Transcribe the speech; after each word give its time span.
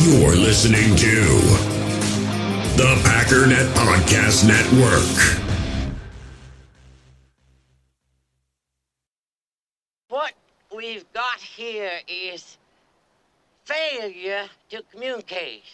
You're 0.00 0.36
listening 0.36 0.94
to 0.94 1.24
the 2.76 2.94
Packernet 3.02 3.66
Podcast 3.74 4.46
Network. 4.46 5.42
What 10.08 10.34
we've 10.74 11.04
got 11.12 11.40
here 11.40 11.98
is 12.06 12.58
failure 13.64 14.44
to 14.70 14.82
communicate. 14.92 15.64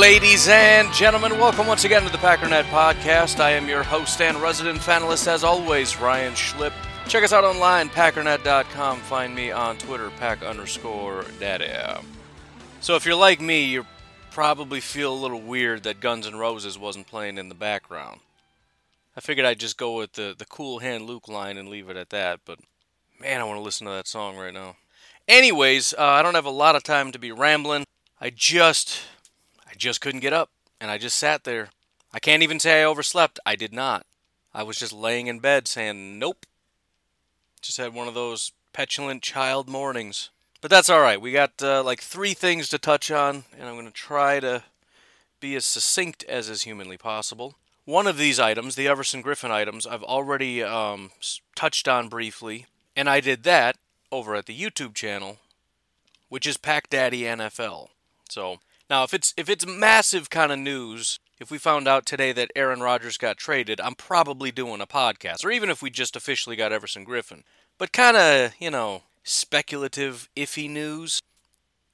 Ladies 0.00 0.48
and 0.48 0.90
gentlemen, 0.94 1.38
welcome 1.38 1.66
once 1.66 1.84
again 1.84 2.04
to 2.04 2.08
the 2.10 2.16
Packernet 2.16 2.62
Podcast. 2.70 3.38
I 3.38 3.50
am 3.50 3.68
your 3.68 3.82
host 3.82 4.22
and 4.22 4.38
resident 4.38 4.78
panelist, 4.78 5.26
as 5.26 5.44
always, 5.44 6.00
Ryan 6.00 6.32
Schlipp. 6.32 6.72
Check 7.06 7.22
us 7.22 7.34
out 7.34 7.44
online, 7.44 7.90
packernet.com. 7.90 9.00
Find 9.00 9.34
me 9.34 9.50
on 9.50 9.76
Twitter, 9.76 10.08
pack 10.16 10.42
underscore 10.42 11.26
daddy. 11.38 11.68
So 12.80 12.96
if 12.96 13.04
you're 13.04 13.14
like 13.14 13.42
me, 13.42 13.66
you 13.66 13.84
probably 14.30 14.80
feel 14.80 15.12
a 15.12 15.20
little 15.20 15.42
weird 15.42 15.82
that 15.82 16.00
Guns 16.00 16.26
N' 16.26 16.36
Roses 16.36 16.78
wasn't 16.78 17.06
playing 17.06 17.36
in 17.36 17.50
the 17.50 17.54
background. 17.54 18.20
I 19.18 19.20
figured 19.20 19.44
I'd 19.44 19.60
just 19.60 19.76
go 19.76 19.98
with 19.98 20.14
the, 20.14 20.34
the 20.36 20.46
cool 20.46 20.78
hand 20.78 21.04
Luke 21.04 21.28
line 21.28 21.58
and 21.58 21.68
leave 21.68 21.90
it 21.90 21.98
at 21.98 22.08
that, 22.08 22.40
but 22.46 22.58
man, 23.20 23.42
I 23.42 23.44
want 23.44 23.58
to 23.58 23.62
listen 23.62 23.86
to 23.86 23.92
that 23.92 24.08
song 24.08 24.38
right 24.38 24.54
now. 24.54 24.76
Anyways, 25.28 25.92
uh, 25.92 26.02
I 26.02 26.22
don't 26.22 26.36
have 26.36 26.46
a 26.46 26.50
lot 26.50 26.74
of 26.74 26.82
time 26.82 27.12
to 27.12 27.18
be 27.18 27.32
rambling. 27.32 27.84
I 28.18 28.30
just 28.30 29.02
just 29.80 30.00
couldn't 30.00 30.20
get 30.20 30.32
up 30.32 30.50
and 30.80 30.90
I 30.90 30.98
just 30.98 31.18
sat 31.18 31.44
there. 31.44 31.70
I 32.12 32.18
can't 32.18 32.42
even 32.42 32.60
say 32.60 32.82
I 32.82 32.84
overslept. 32.84 33.40
I 33.44 33.56
did 33.56 33.72
not. 33.72 34.06
I 34.54 34.62
was 34.62 34.76
just 34.76 34.92
laying 34.92 35.26
in 35.26 35.40
bed 35.40 35.66
saying 35.66 36.18
nope. 36.18 36.46
Just 37.60 37.78
had 37.78 37.94
one 37.94 38.08
of 38.08 38.14
those 38.14 38.52
petulant 38.72 39.22
child 39.22 39.68
mornings. 39.68 40.30
But 40.60 40.70
that's 40.70 40.88
all 40.88 41.00
right. 41.00 41.20
We 41.20 41.32
got 41.32 41.62
uh, 41.62 41.82
like 41.82 42.00
three 42.00 42.34
things 42.34 42.68
to 42.68 42.78
touch 42.78 43.10
on 43.10 43.44
and 43.58 43.68
I'm 43.68 43.74
going 43.74 43.86
to 43.86 43.92
try 43.92 44.40
to 44.40 44.62
be 45.40 45.56
as 45.56 45.64
succinct 45.64 46.22
as 46.24 46.48
is 46.48 46.62
humanly 46.62 46.96
possible. 46.96 47.56
One 47.86 48.06
of 48.06 48.18
these 48.18 48.38
items, 48.38 48.74
the 48.74 48.86
Everson 48.86 49.22
Griffen 49.22 49.50
items, 49.50 49.86
I've 49.86 50.02
already 50.02 50.62
um, 50.62 51.10
touched 51.56 51.88
on 51.88 52.08
briefly, 52.08 52.66
and 52.94 53.08
I 53.08 53.20
did 53.20 53.42
that 53.44 53.76
over 54.12 54.36
at 54.36 54.46
the 54.46 54.56
YouTube 54.56 54.94
channel, 54.94 55.38
which 56.28 56.46
is 56.46 56.56
Pack 56.56 56.90
Daddy 56.90 57.22
NFL. 57.22 57.88
So 58.28 58.60
now, 58.90 59.04
if 59.04 59.14
it's 59.14 59.32
if 59.36 59.48
it's 59.48 59.64
massive 59.64 60.30
kind 60.30 60.50
of 60.50 60.58
news, 60.58 61.20
if 61.38 61.48
we 61.48 61.58
found 61.58 61.86
out 61.86 62.04
today 62.04 62.32
that 62.32 62.50
Aaron 62.56 62.80
Rodgers 62.80 63.16
got 63.16 63.36
traded, 63.36 63.80
I'm 63.80 63.94
probably 63.94 64.50
doing 64.50 64.80
a 64.80 64.86
podcast, 64.86 65.44
or 65.44 65.52
even 65.52 65.70
if 65.70 65.80
we 65.80 65.90
just 65.90 66.16
officially 66.16 66.56
got 66.56 66.72
Everson 66.72 67.06
Griffen. 67.06 67.44
But 67.78 67.92
kind 67.92 68.16
of, 68.16 68.52
you 68.58 68.70
know, 68.70 69.04
speculative, 69.22 70.28
iffy 70.36 70.68
news. 70.68 71.22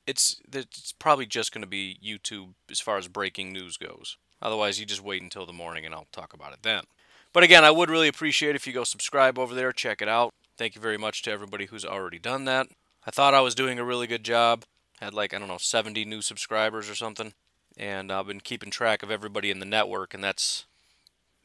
It's 0.06 0.40
it's 0.50 0.92
probably 0.92 1.26
just 1.26 1.52
going 1.52 1.62
to 1.62 1.68
be 1.68 1.98
YouTube 2.02 2.54
as 2.70 2.80
far 2.80 2.96
as 2.96 3.08
breaking 3.08 3.52
news 3.52 3.76
goes. 3.76 4.16
Otherwise, 4.40 4.80
you 4.80 4.86
just 4.86 5.02
wait 5.02 5.22
until 5.22 5.44
the 5.44 5.52
morning 5.52 5.84
and 5.84 5.94
I'll 5.94 6.06
talk 6.12 6.32
about 6.32 6.52
it 6.52 6.60
then. 6.62 6.84
But 7.32 7.42
again, 7.42 7.64
I 7.64 7.70
would 7.70 7.90
really 7.90 8.08
appreciate 8.08 8.56
if 8.56 8.66
you 8.66 8.72
go 8.72 8.84
subscribe 8.84 9.38
over 9.38 9.54
there, 9.54 9.72
check 9.72 10.00
it 10.00 10.08
out. 10.08 10.32
Thank 10.56 10.74
you 10.74 10.80
very 10.80 10.96
much 10.96 11.22
to 11.22 11.30
everybody 11.30 11.66
who's 11.66 11.84
already 11.84 12.18
done 12.18 12.46
that. 12.46 12.68
I 13.06 13.10
thought 13.10 13.34
I 13.34 13.40
was 13.40 13.54
doing 13.54 13.78
a 13.78 13.84
really 13.84 14.06
good 14.06 14.24
job 14.24 14.64
had 15.00 15.14
like 15.14 15.34
I 15.34 15.38
don't 15.38 15.48
know 15.48 15.58
70 15.58 16.04
new 16.04 16.22
subscribers 16.22 16.88
or 16.88 16.94
something, 16.94 17.34
and 17.76 18.10
I've 18.10 18.26
been 18.26 18.40
keeping 18.40 18.70
track 18.70 19.02
of 19.02 19.10
everybody 19.10 19.50
in 19.50 19.58
the 19.58 19.66
network, 19.66 20.14
and 20.14 20.22
that's 20.22 20.64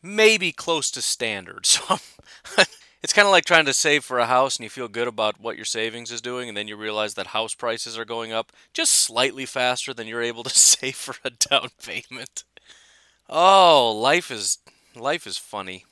maybe 0.01 0.51
close 0.51 0.91
to 0.91 1.01
standard. 1.01 1.67
So 2.45 2.63
it's 3.03 3.13
kind 3.13 3.25
of 3.25 3.31
like 3.31 3.45
trying 3.45 3.65
to 3.65 3.73
save 3.73 4.03
for 4.03 4.19
a 4.19 4.27
house, 4.27 4.57
and 4.57 4.63
you 4.63 4.69
feel 4.69 4.87
good 4.87 5.07
about 5.07 5.39
what 5.39 5.55
your 5.55 5.65
savings 5.65 6.11
is 6.11 6.21
doing, 6.21 6.47
and 6.47 6.55
then 6.55 6.67
you 6.67 6.75
realize 6.77 7.15
that 7.15 7.27
house 7.27 7.55
prices 7.55 7.97
are 7.97 8.05
going 8.05 8.31
up 8.31 8.51
just 8.73 8.91
slightly 8.91 9.45
faster 9.45 9.91
than 9.91 10.05
you're 10.05 10.21
able 10.21 10.43
to 10.43 10.49
save 10.55 10.95
for 10.95 11.15
a 11.23 11.31
down 11.31 11.69
payment. 11.83 12.43
Oh, 13.27 13.91
life 13.91 14.29
is 14.29 14.59
life 14.95 15.25
is 15.25 15.37
funny. 15.37 15.85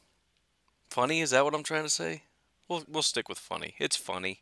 Funny 0.90 1.22
is 1.22 1.32
that 1.32 1.44
what 1.44 1.56
I'm 1.56 1.64
trying 1.64 1.84
to 1.84 1.90
say? 1.90 2.24
We'll 2.68 2.84
we'll 2.88 3.04
stick 3.04 3.28
with 3.28 3.40
funny. 3.40 3.76
It's 3.80 3.96
funny. 3.96 4.42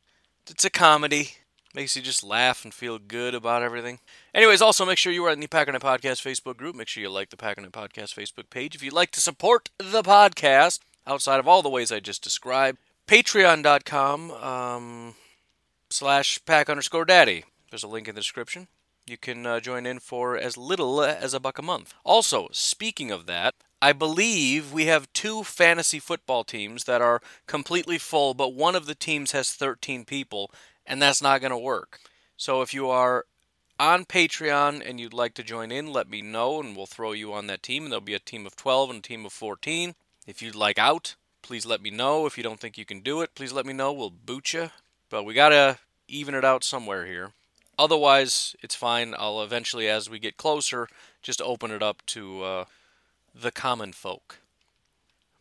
It's 0.50 0.66
a 0.66 0.70
comedy. 0.70 1.32
Makes 1.78 1.96
you 1.96 2.02
just 2.02 2.24
laugh 2.24 2.64
and 2.64 2.74
feel 2.74 2.98
good 2.98 3.36
about 3.36 3.62
everything. 3.62 4.00
Anyways, 4.34 4.64
also 4.64 4.84
make 4.84 4.98
sure 4.98 5.14
you 5.14 5.24
are 5.26 5.32
in 5.32 5.40
the 5.40 5.48
Packernet 5.48 5.82
Podcast 5.82 6.26
Facebook 6.26 6.58
group. 6.58 6.76
Make 6.76 6.88
sure 6.88 7.04
you 7.04 7.10
like 7.12 7.30
the 7.30 7.38
Packernet 7.38 7.70
Podcast 7.70 8.16
Facebook 8.16 8.50
page. 8.50 8.74
If 8.74 8.82
you'd 8.82 8.94
like 8.94 9.12
to 9.12 9.22
support 9.22 9.70
the 9.78 10.02
podcast, 10.02 10.80
outside 11.06 11.40
of 11.40 11.48
all 11.48 11.62
the 11.62 11.70
ways 11.70 11.92
I 11.92 12.00
just 12.00 12.24
described, 12.24 12.80
patreon.com 13.08 14.32
um, 14.32 15.16
slash 15.92 16.40
pack 16.48 16.68
underscore 16.68 17.06
daddy. 17.06 17.44
There's 17.70 17.84
a 17.84 17.88
link 17.88 18.08
in 18.08 18.16
the 18.16 18.22
description. 18.22 18.70
You 19.06 19.18
can 19.18 19.46
uh, 19.46 19.60
join 19.60 19.86
in 19.86 20.00
for 20.00 20.36
as 20.36 20.58
little 20.58 21.04
as 21.04 21.36
a 21.36 21.40
buck 21.40 21.60
a 21.60 21.62
month. 21.62 21.94
Also, 22.04 22.48
speaking 22.54 23.12
of 23.12 23.28
that, 23.28 23.54
I 23.80 23.94
believe 23.94 24.74
we 24.74 24.88
have 24.88 25.14
two 25.14 25.44
fantasy 25.44 26.00
football 26.00 26.44
teams 26.44 26.86
that 26.86 27.00
are 27.00 27.22
completely 27.46 28.00
full, 28.00 28.34
but 28.34 28.56
one 28.56 28.76
of 28.76 28.88
the 28.88 28.96
teams 28.96 29.34
has 29.34 29.52
13 29.52 30.04
people, 30.04 30.50
and 30.88 31.02
that's 31.02 31.22
not 31.22 31.42
going 31.42 31.52
to 31.52 31.58
work. 31.58 32.00
So 32.38 32.62
if 32.62 32.74
you 32.74 32.90
are 32.90 33.26
on 33.80 34.06
Patreon 34.06 34.88
and 34.88 35.00
you'd 35.00 35.14
like 35.14 35.34
to 35.36 35.44
join 35.44 35.72
in, 35.72 35.92
let 35.92 36.10
me 36.10 36.22
know 36.22 36.60
and 36.60 36.76
we'll 36.76 36.86
throw 36.86 37.12
you 37.12 37.34
on 37.34 37.48
that 37.48 37.62
team. 37.62 37.84
And 37.84 37.92
there'll 37.92 38.02
be 38.02 38.14
a 38.14 38.20
team 38.20 38.46
of 38.46 38.56
12 38.56 38.90
and 38.90 39.00
a 39.00 39.02
team 39.02 39.26
of 39.26 39.34
14. 39.34 39.96
If 40.26 40.42
you'd 40.42 40.56
like 40.56 40.80
out, 40.80 41.16
please 41.42 41.66
let 41.66 41.82
me 41.82 41.92
know. 41.92 42.26
If 42.26 42.38
you 42.38 42.44
don't 42.44 42.60
think 42.60 42.78
you 42.78 42.86
can 42.86 43.02
do 43.02 43.22
it, 43.22 43.36
please 43.36 43.54
let 43.54 43.66
me 43.66 43.74
know. 43.74 43.94
We'll 43.94 44.10
boot 44.10 44.54
you. 44.54 44.72
But 45.10 45.24
we 45.24 45.34
got 45.34 45.50
to 45.50 45.78
even 46.08 46.34
it 46.34 46.46
out 46.46 46.64
somewhere 46.64 47.06
here. 47.06 47.32
Otherwise, 47.80 48.56
it's 48.62 48.76
fine. 48.76 49.14
I'll 49.18 49.42
eventually, 49.44 49.88
as 49.88 50.10
we 50.10 50.18
get 50.18 50.38
closer, 50.38 50.88
just 51.22 51.42
open 51.42 51.70
it 51.70 51.84
up 51.84 52.04
to 52.08 52.44
uh, 52.44 52.66
the 53.36 53.52
common 53.52 53.94
folk. 53.94 54.40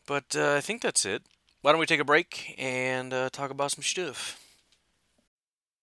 But 0.06 0.36
uh, 0.36 0.54
I 0.54 0.60
think 0.60 0.82
that's 0.82 1.04
it. 1.04 1.22
Why 1.62 1.72
don't 1.72 1.80
we 1.80 1.86
take 1.86 2.00
a 2.00 2.04
break 2.04 2.54
and 2.58 3.12
uh, 3.12 3.30
talk 3.30 3.50
about 3.50 3.72
some 3.72 3.82
stuff? 3.82 4.38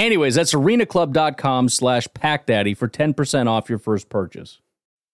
Anyways, 0.00 0.34
that's 0.34 0.54
arenaclub.com 0.54 1.68
slash 1.68 2.08
packdaddy 2.08 2.74
for 2.74 2.88
10% 2.88 3.48
off 3.48 3.68
your 3.68 3.78
first 3.78 4.08
purchase. 4.08 4.58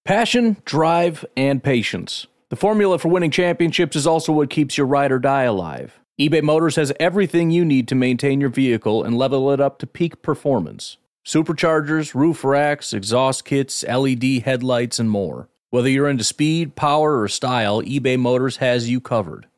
Passion, 0.05 0.59
drive, 0.65 1.25
and 1.37 1.61
patience. 1.61 2.29
The 2.51 2.57
formula 2.57 3.01
for 3.01 3.09
winning 3.09 3.33
championships 3.33 3.97
is 3.97 4.07
also 4.07 4.33
what 4.33 4.49
keeps 4.49 4.79
your 4.79 4.87
ride 4.87 5.11
or 5.11 5.19
die 5.19 5.43
alive. 5.43 5.99
eBay 6.21 6.41
Motors 6.41 6.77
has 6.77 6.93
everything 7.01 7.51
you 7.51 7.65
need 7.65 7.89
to 7.89 7.97
maintain 7.97 8.41
your 8.41 8.49
vehicle 8.49 9.03
and 9.03 9.19
level 9.19 9.51
it 9.51 9.61
up 9.61 9.81
to 9.81 9.89
peak 9.89 10.23
performance. 10.23 10.99
Superchargers, 11.27 12.15
roof 12.15 12.45
racks, 12.45 12.93
exhaust 12.93 13.45
kits, 13.45 13.83
LED 13.83 14.43
headlights, 14.45 15.01
and 15.01 15.11
more. 15.11 15.49
Whether 15.71 15.91
you're 15.91 16.09
into 16.09 16.23
speed, 16.23 16.77
power, 16.77 17.21
or 17.21 17.27
style, 17.27 17.83
eBay 17.83 18.17
Motors 18.17 18.59
has 18.59 18.89
you 18.89 19.01
covered. 19.01 19.49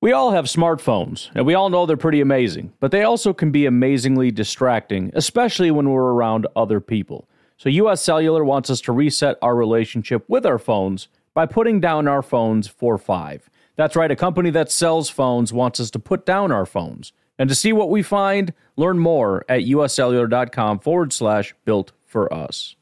We 0.00 0.12
all 0.12 0.30
have 0.30 0.44
smartphones, 0.44 1.28
and 1.34 1.44
we 1.44 1.54
all 1.54 1.70
know 1.70 1.84
they're 1.84 1.96
pretty 1.96 2.20
amazing, 2.20 2.72
but 2.78 2.92
they 2.92 3.02
also 3.02 3.32
can 3.32 3.50
be 3.50 3.66
amazingly 3.66 4.30
distracting, 4.30 5.10
especially 5.14 5.72
when 5.72 5.90
we're 5.90 6.12
around 6.12 6.46
other 6.54 6.80
people. 6.80 7.28
So, 7.56 7.68
US 7.68 8.00
Cellular 8.00 8.44
wants 8.44 8.70
us 8.70 8.80
to 8.82 8.92
reset 8.92 9.38
our 9.42 9.56
relationship 9.56 10.24
with 10.28 10.46
our 10.46 10.58
phones 10.60 11.08
by 11.34 11.46
putting 11.46 11.80
down 11.80 12.06
our 12.06 12.22
phones 12.22 12.68
for 12.68 12.96
five. 12.96 13.50
That's 13.74 13.96
right, 13.96 14.10
a 14.10 14.14
company 14.14 14.50
that 14.50 14.70
sells 14.70 15.10
phones 15.10 15.52
wants 15.52 15.80
us 15.80 15.90
to 15.90 15.98
put 15.98 16.24
down 16.24 16.52
our 16.52 16.66
phones. 16.66 17.12
And 17.36 17.48
to 17.48 17.54
see 17.56 17.72
what 17.72 17.90
we 17.90 18.02
find, 18.02 18.52
learn 18.76 19.00
more 19.00 19.44
at 19.48 19.62
uscellular.com 19.62 20.78
forward 20.78 21.12
slash 21.12 21.54
built 21.64 21.90
for 22.04 22.32
us. 22.32 22.76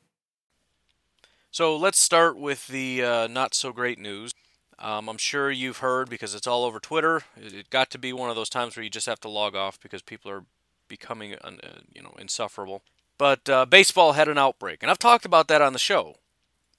So 1.50 1.76
let's 1.76 1.98
start 1.98 2.38
with 2.38 2.66
the 2.66 3.02
uh, 3.02 3.26
not 3.28 3.54
so 3.54 3.72
great 3.72 3.98
news. 3.98 4.32
Um, 4.78 5.08
I'm 5.08 5.18
sure 5.18 5.50
you've 5.50 5.78
heard 5.78 6.10
because 6.10 6.34
it's 6.34 6.46
all 6.46 6.64
over 6.64 6.78
Twitter. 6.78 7.22
It, 7.36 7.70
got 7.70 7.90
to 7.90 7.98
be 7.98 8.12
one 8.12 8.28
of 8.28 8.36
those 8.36 8.50
times 8.50 8.76
where 8.76 8.84
you 8.84 8.90
just 8.90 9.06
have 9.06 9.20
to 9.20 9.28
log 9.28 9.56
off 9.56 9.80
because 9.80 10.02
people 10.02 10.30
are 10.30 10.44
becoming, 10.88 11.34
uh, 11.34 11.50
you 11.94 12.02
know, 12.02 12.14
insufferable. 12.18 12.82
But 13.18 13.48
uh, 13.48 13.64
baseball 13.64 14.12
had 14.12 14.28
an 14.28 14.36
outbreak, 14.36 14.82
and 14.82 14.90
I've 14.90 14.98
talked 14.98 15.24
about 15.24 15.48
that 15.48 15.62
on 15.62 15.72
the 15.72 15.78
show. 15.78 16.16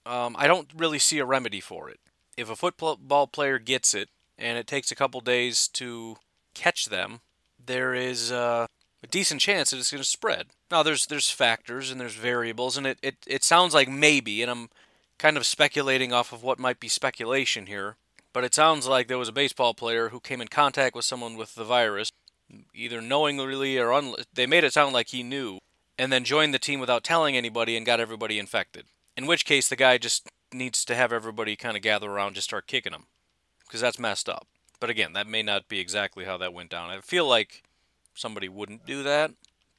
Um, 0.06 0.36
I 0.38 0.48
don't 0.48 0.70
really 0.76 1.00
see 1.00 1.18
a 1.18 1.26
remedy 1.26 1.60
for 1.60 1.90
it. 1.90 2.00
If 2.38 2.50
a 2.50 2.56
football 2.56 3.28
player 3.28 3.58
gets 3.58 3.96
it 3.96 4.10
and 4.38 4.58
it 4.58 4.68
takes 4.68 4.92
a 4.92 4.96
couple 4.96 5.20
days 5.22 5.68
to 5.70 6.18
catch 6.54 6.86
them, 6.86 7.22
there 7.64 7.96
is 7.96 8.32
uh, 8.32 8.68
a 9.04 9.08
decent 9.08 9.42
chance 9.42 9.72
that 9.72 9.78
it's 9.78 9.92
going 9.92 10.04
to 10.04 10.08
spread. 10.08 10.48
Now, 10.70 10.84
there's 10.84 11.08
there's 11.08 11.32
factors 11.32 11.90
and 11.92 12.00
there's 12.00 12.14
variables, 12.16 12.78
and 12.78 12.86
it, 12.86 13.00
it, 13.02 13.16
it 13.26 13.44
sounds 13.44 13.74
like 13.74 13.90
maybe, 13.90 14.44
and 14.44 14.52
I'm 14.52 14.70
kind 15.18 15.38
of 15.38 15.46
speculating 15.46 16.14
off 16.14 16.32
of 16.32 16.44
what 16.44 16.60
might 16.60 16.80
be 16.80 16.88
speculation 16.88 17.66
here, 17.66 17.96
but 18.34 18.44
it 18.44 18.54
sounds 18.54 18.88
like 18.88 19.08
there 19.08 19.18
was 19.18 19.30
a 19.30 19.34
baseball 19.34 19.74
player 19.74 20.10
who 20.10 20.20
came 20.20 20.42
in 20.42 20.48
contact 20.48 20.96
with 20.96 21.06
someone 21.06 21.36
with 21.36 21.56
the 21.56 21.64
virus, 21.64 22.12
either 22.74 23.02
knowingly 23.02 23.78
or 23.78 23.92
un- 23.92 24.16
they 24.34 24.46
made 24.46 24.64
it 24.64 24.74
sound 24.74 24.94
like 24.94 25.10
he 25.10 25.24
knew, 25.24 25.60
and 25.98 26.12
then 26.12 26.24
joined 26.24 26.54
the 26.54 26.60
team 26.60 26.80
without 26.80 27.04
telling 27.04 27.36
anybody 27.36 27.76
and 27.76 27.86
got 27.86 28.00
everybody 28.00 28.38
infected. 28.38 28.86
In 29.16 29.26
which 29.26 29.46
case, 29.46 29.68
the 29.68 29.76
guy 29.76 29.98
just 29.98 30.30
needs 30.54 30.86
to 30.86 30.96
have 30.96 31.12
everybody 31.12 31.56
kind 31.56 31.76
of 31.76 31.82
gather 31.82 32.10
around, 32.10 32.36
just 32.36 32.48
start 32.48 32.68
kicking 32.68 32.94
him, 32.94 33.06
because 33.66 33.82
that's 33.82 34.00
messed 34.00 34.30
up. 34.30 34.48
But 34.80 34.92
again, 34.92 35.14
that 35.14 35.26
may 35.26 35.42
not 35.42 35.68
be 35.68 35.80
exactly 35.80 36.26
how 36.26 36.38
that 36.38 36.54
went 36.54 36.70
down. 36.70 36.92
I 36.92 37.02
feel 37.02 37.28
like 37.28 37.64
somebody 38.14 38.48
wouldn't 38.48 38.86
do 38.86 39.02
that, 39.04 39.32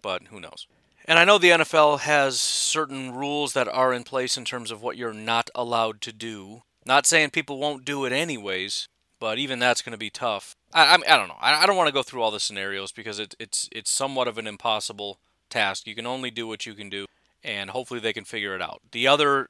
but 0.02 0.22
who 0.24 0.40
knows. 0.40 0.66
And 1.08 1.18
I 1.18 1.24
know 1.24 1.38
the 1.38 1.48
NFL 1.48 2.00
has 2.00 2.38
certain 2.38 3.14
rules 3.14 3.54
that 3.54 3.66
are 3.66 3.94
in 3.94 4.04
place 4.04 4.36
in 4.36 4.44
terms 4.44 4.70
of 4.70 4.82
what 4.82 4.98
you're 4.98 5.14
not 5.14 5.48
allowed 5.54 6.02
to 6.02 6.12
do. 6.12 6.64
Not 6.84 7.06
saying 7.06 7.30
people 7.30 7.58
won't 7.58 7.86
do 7.86 8.04
it 8.04 8.12
anyways, 8.12 8.88
but 9.18 9.38
even 9.38 9.58
that's 9.58 9.80
going 9.80 9.92
to 9.92 9.98
be 9.98 10.10
tough. 10.10 10.54
I, 10.74 10.84
I, 10.84 11.14
I 11.14 11.16
don't 11.16 11.28
know. 11.28 11.38
I, 11.40 11.62
I 11.62 11.66
don't 11.66 11.78
want 11.78 11.88
to 11.88 11.94
go 11.94 12.02
through 12.02 12.20
all 12.20 12.30
the 12.30 12.38
scenarios 12.38 12.92
because 12.92 13.18
it, 13.18 13.34
it's 13.38 13.70
it's 13.72 13.90
somewhat 13.90 14.28
of 14.28 14.36
an 14.36 14.46
impossible 14.46 15.18
task. 15.48 15.86
You 15.86 15.94
can 15.94 16.06
only 16.06 16.30
do 16.30 16.46
what 16.46 16.66
you 16.66 16.74
can 16.74 16.90
do, 16.90 17.06
and 17.42 17.70
hopefully 17.70 18.00
they 18.00 18.12
can 18.12 18.24
figure 18.24 18.54
it 18.54 18.60
out. 18.60 18.82
The 18.92 19.08
other 19.08 19.48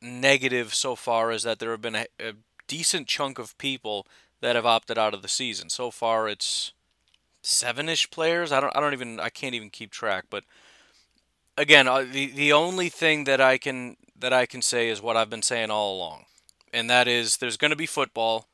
negative 0.00 0.74
so 0.74 0.96
far 0.96 1.32
is 1.32 1.42
that 1.42 1.58
there 1.58 1.72
have 1.72 1.82
been 1.82 1.96
a, 1.96 2.06
a 2.18 2.32
decent 2.66 3.08
chunk 3.08 3.38
of 3.38 3.58
people 3.58 4.06
that 4.40 4.56
have 4.56 4.64
opted 4.64 4.96
out 4.96 5.12
of 5.12 5.20
the 5.20 5.28
season. 5.28 5.68
So 5.68 5.90
far, 5.90 6.30
it's 6.30 6.72
seven-ish 7.56 8.10
players. 8.10 8.52
I 8.52 8.60
don't 8.60 8.74
I 8.76 8.80
don't 8.80 8.92
even 8.92 9.20
I 9.20 9.28
can't 9.28 9.54
even 9.54 9.70
keep 9.70 9.90
track. 9.90 10.26
But 10.30 10.44
again, 11.56 11.88
uh, 11.88 12.04
the 12.10 12.26
the 12.26 12.52
only 12.52 12.88
thing 12.88 13.24
that 13.24 13.40
I 13.40 13.58
can 13.58 13.96
that 14.18 14.32
I 14.32 14.46
can 14.46 14.62
say 14.62 14.88
is 14.88 15.02
what 15.02 15.16
I've 15.16 15.30
been 15.30 15.42
saying 15.42 15.70
all 15.70 15.96
along, 15.96 16.24
and 16.72 16.88
that 16.90 17.08
is 17.08 17.38
there's 17.38 17.56
going 17.56 17.70
to 17.70 17.76
be 17.76 17.86
football, 17.86 18.46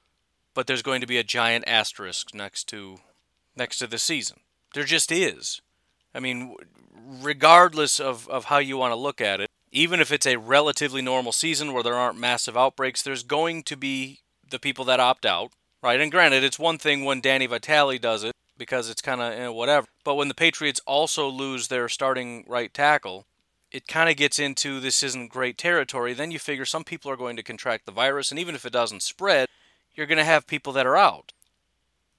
but 0.54 0.66
there's 0.66 0.82
going 0.82 1.00
to 1.00 1.06
be 1.06 1.18
a 1.18 1.24
giant 1.24 1.64
asterisk 1.66 2.34
next 2.34 2.64
to 2.68 2.98
next 3.56 3.78
to 3.78 3.86
the 3.86 3.98
season. 3.98 4.38
There 4.74 4.84
just 4.84 5.12
is. 5.12 5.60
I 6.14 6.20
mean, 6.20 6.56
regardless 7.20 8.00
of, 8.00 8.28
of 8.28 8.46
how 8.46 8.58
you 8.58 8.76
want 8.76 8.92
to 8.92 8.96
look 8.96 9.20
at 9.20 9.40
it, 9.40 9.48
even 9.70 10.00
if 10.00 10.12
it's 10.12 10.26
a 10.26 10.36
relatively 10.36 11.02
normal 11.02 11.32
season 11.32 11.72
where 11.72 11.82
there 11.82 11.94
aren't 11.94 12.18
massive 12.18 12.56
outbreaks, 12.56 13.02
there's 13.02 13.22
going 13.22 13.62
to 13.64 13.76
be 13.76 14.20
the 14.48 14.58
people 14.58 14.84
that 14.84 15.00
opt 15.00 15.24
out, 15.24 15.52
right? 15.82 16.00
And 16.00 16.12
granted, 16.12 16.44
it's 16.44 16.58
one 16.58 16.78
thing 16.78 17.04
when 17.04 17.20
Danny 17.20 17.46
Vitale 17.46 17.98
does 17.98 18.24
it, 18.24 18.32
because 18.62 18.88
it's 18.88 19.02
kind 19.02 19.20
of 19.20 19.32
eh, 19.32 19.36
you 19.36 19.42
know, 19.42 19.52
whatever. 19.52 19.88
But 20.04 20.14
when 20.14 20.28
the 20.28 20.34
Patriots 20.34 20.80
also 20.86 21.28
lose 21.28 21.66
their 21.66 21.88
starting 21.88 22.44
right 22.46 22.72
tackle, 22.72 23.26
it 23.72 23.88
kind 23.88 24.08
of 24.08 24.16
gets 24.16 24.38
into 24.38 24.78
this 24.78 25.02
isn't 25.02 25.32
great 25.32 25.58
territory. 25.58 26.14
Then 26.14 26.30
you 26.30 26.38
figure 26.38 26.64
some 26.64 26.84
people 26.84 27.10
are 27.10 27.16
going 27.16 27.36
to 27.36 27.42
contract 27.42 27.86
the 27.86 27.92
virus, 27.92 28.30
and 28.30 28.38
even 28.38 28.54
if 28.54 28.64
it 28.64 28.72
doesn't 28.72 29.02
spread, 29.02 29.48
you're 29.94 30.06
going 30.06 30.18
to 30.18 30.24
have 30.24 30.46
people 30.46 30.72
that 30.74 30.86
are 30.86 30.96
out. 30.96 31.32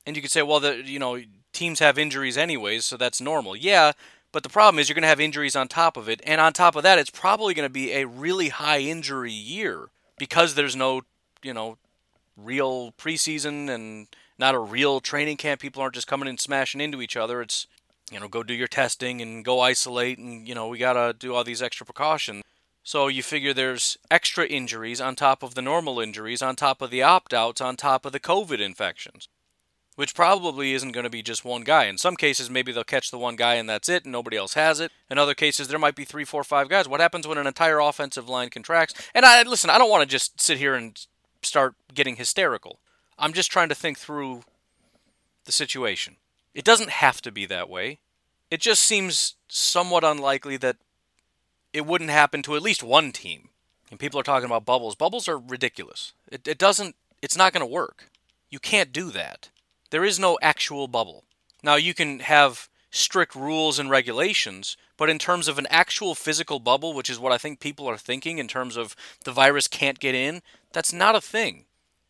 And 0.06 0.18
you 0.18 0.22
could 0.22 0.32
say, 0.32 0.42
well, 0.42 0.60
the 0.60 0.84
you 0.84 1.00
know 1.00 1.22
teams 1.54 1.80
have 1.80 1.98
injuries 1.98 2.38
anyways, 2.38 2.84
so 2.84 2.98
that's 2.98 3.22
normal. 3.22 3.56
Yeah, 3.56 3.94
but 4.34 4.44
the 4.44 4.50
problem 4.50 4.80
is 4.80 4.90
you're 4.90 4.96
going 4.96 5.04
to 5.04 5.08
have 5.08 5.22
injuries 5.22 5.56
on 5.56 5.70
top 5.70 5.96
of 5.96 6.10
it, 6.10 6.22
and 6.26 6.42
on 6.42 6.52
top 6.52 6.76
of 6.76 6.84
that, 6.84 7.00
it's 7.00 7.10
probably 7.10 7.54
going 7.54 7.68
to 7.68 7.74
be 7.74 7.94
a 7.94 8.06
really 8.06 8.50
high 8.50 8.80
injury 8.80 9.32
year 9.32 9.90
because 10.18 10.56
there's 10.56 10.76
no 10.76 11.04
you 11.42 11.54
know 11.54 11.78
real 12.36 12.92
preseason 12.94 13.70
and 13.70 14.08
not 14.44 14.54
a 14.56 14.60
real 14.60 15.00
training 15.00 15.38
camp. 15.38 15.62
People 15.62 15.82
aren't 15.82 15.96
just 15.96 16.06
coming 16.06 16.28
and 16.28 16.38
smashing 16.38 16.82
into 16.82 17.02
each 17.02 17.16
other. 17.16 17.42
It's, 17.42 17.66
you 18.12 18.20
know, 18.20 18.28
go 18.28 18.44
do 18.44 18.54
your 18.54 18.68
testing 18.68 19.22
and 19.22 19.46
go 19.46 19.62
isolate 19.62 20.18
and, 20.18 20.46
you 20.46 20.54
know, 20.54 20.68
we 20.68 20.78
got 20.78 20.94
to 20.94 21.16
do 21.18 21.34
all 21.34 21.46
these 21.46 21.62
extra 21.62 21.86
precautions. 21.86 22.44
So 22.84 23.08
you 23.08 23.24
figure 23.24 23.54
there's 23.54 23.98
extra 24.12 24.46
injuries 24.46 25.00
on 25.00 25.16
top 25.16 25.44
of 25.44 25.56
the 25.56 25.62
normal 25.62 26.02
injuries, 26.02 26.42
on 26.42 26.58
top 26.58 26.82
of 26.82 26.92
the 26.92 27.02
opt 27.02 27.34
outs, 27.34 27.62
on 27.62 27.78
top 27.78 28.06
of 28.06 28.12
the 28.12 28.20
COVID 28.20 28.60
infections, 28.60 29.30
which 29.96 30.14
probably 30.14 30.74
isn't 30.74 30.92
going 30.92 31.06
to 31.06 31.10
be 31.10 31.24
just 31.24 31.46
one 31.46 31.62
guy. 31.62 31.86
In 31.86 31.98
some 31.98 32.18
cases, 32.18 32.50
maybe 32.50 32.74
they'll 32.74 32.84
catch 32.84 33.12
the 33.12 33.18
one 33.18 33.38
guy 33.38 33.54
and 33.54 33.70
that's 33.70 33.88
it, 33.88 34.04
and 34.04 34.12
nobody 34.12 34.36
else 34.36 34.56
has 34.56 34.82
it. 34.82 34.92
In 35.10 35.18
other 35.18 35.36
cases, 35.36 35.70
there 35.70 35.80
might 35.80 35.96
be 35.96 36.04
three, 36.04 36.26
four, 36.26 36.44
five 36.44 36.68
guys. 36.68 36.86
What 36.86 37.00
happens 37.00 37.26
when 37.26 37.38
an 37.38 37.48
entire 37.48 37.80
offensive 37.80 38.28
line 38.28 38.50
contracts? 38.50 38.94
And 39.16 39.26
I 39.26 39.42
listen, 39.44 39.70
I 39.70 39.78
don't 39.78 39.90
want 39.90 40.02
to 40.02 40.14
just 40.14 40.42
sit 40.42 40.58
here 40.58 40.76
and 40.76 41.00
start 41.42 41.76
getting 41.94 42.18
hysterical. 42.18 42.80
I'm 43.24 43.32
just 43.32 43.50
trying 43.50 43.70
to 43.70 43.76
think 43.76 43.98
through 43.98 44.42
the 45.46 45.54
situation. 45.54 46.18
It 46.54 46.66
doesn't 46.66 46.90
have 46.90 47.22
to 47.22 47.32
be 47.32 47.46
that 47.46 47.70
way. 47.70 48.00
It 48.52 48.60
just 48.60 48.84
seems 48.84 49.36
somewhat 49.48 50.04
unlikely 50.04 50.58
that 50.58 50.76
it 51.72 51.86
wouldn't 51.86 52.10
happen 52.10 52.42
to 52.44 52.58
at 52.58 52.62
least 52.62 52.84
one 52.84 53.14
team. 53.14 53.48
And 53.90 53.98
people 53.98 54.20
are 54.20 54.24
talking 54.24 54.46
about 54.46 54.66
bubbles. 54.66 54.96
Bubbles 54.96 55.30
are 55.30 55.38
ridiculous. 55.38 56.12
It, 56.30 56.46
it 56.50 56.58
doesn't, 56.58 56.98
it's 57.22 57.38
not 57.38 57.54
going 57.54 57.62
to 57.62 57.66
work. 57.66 58.10
You 58.50 58.60
can't 58.60 58.92
do 58.92 59.10
that. 59.12 59.48
There 59.90 60.04
is 60.04 60.20
no 60.20 60.38
actual 60.42 60.90
bubble. 60.90 61.24
Now, 61.64 61.76
you 61.76 61.94
can 61.94 62.20
have 62.20 62.68
strict 62.92 63.36
rules 63.36 63.80
and 63.80 63.90
regulations, 63.90 64.76
but 64.98 65.10
in 65.10 65.18
terms 65.18 65.48
of 65.48 65.58
an 65.58 65.68
actual 65.70 66.14
physical 66.14 66.60
bubble, 66.60 66.94
which 66.94 67.10
is 67.10 67.20
what 67.20 67.32
I 67.32 67.38
think 67.38 67.62
people 67.62 67.88
are 67.88 67.98
thinking 67.98 68.38
in 68.38 68.50
terms 68.50 68.76
of 68.76 68.98
the 69.24 69.32
virus 69.32 69.70
can't 69.70 70.02
get 70.02 70.14
in, 70.14 70.42
that's 70.74 70.92
not 70.92 71.16
a 71.16 71.22
thing. 71.22 71.64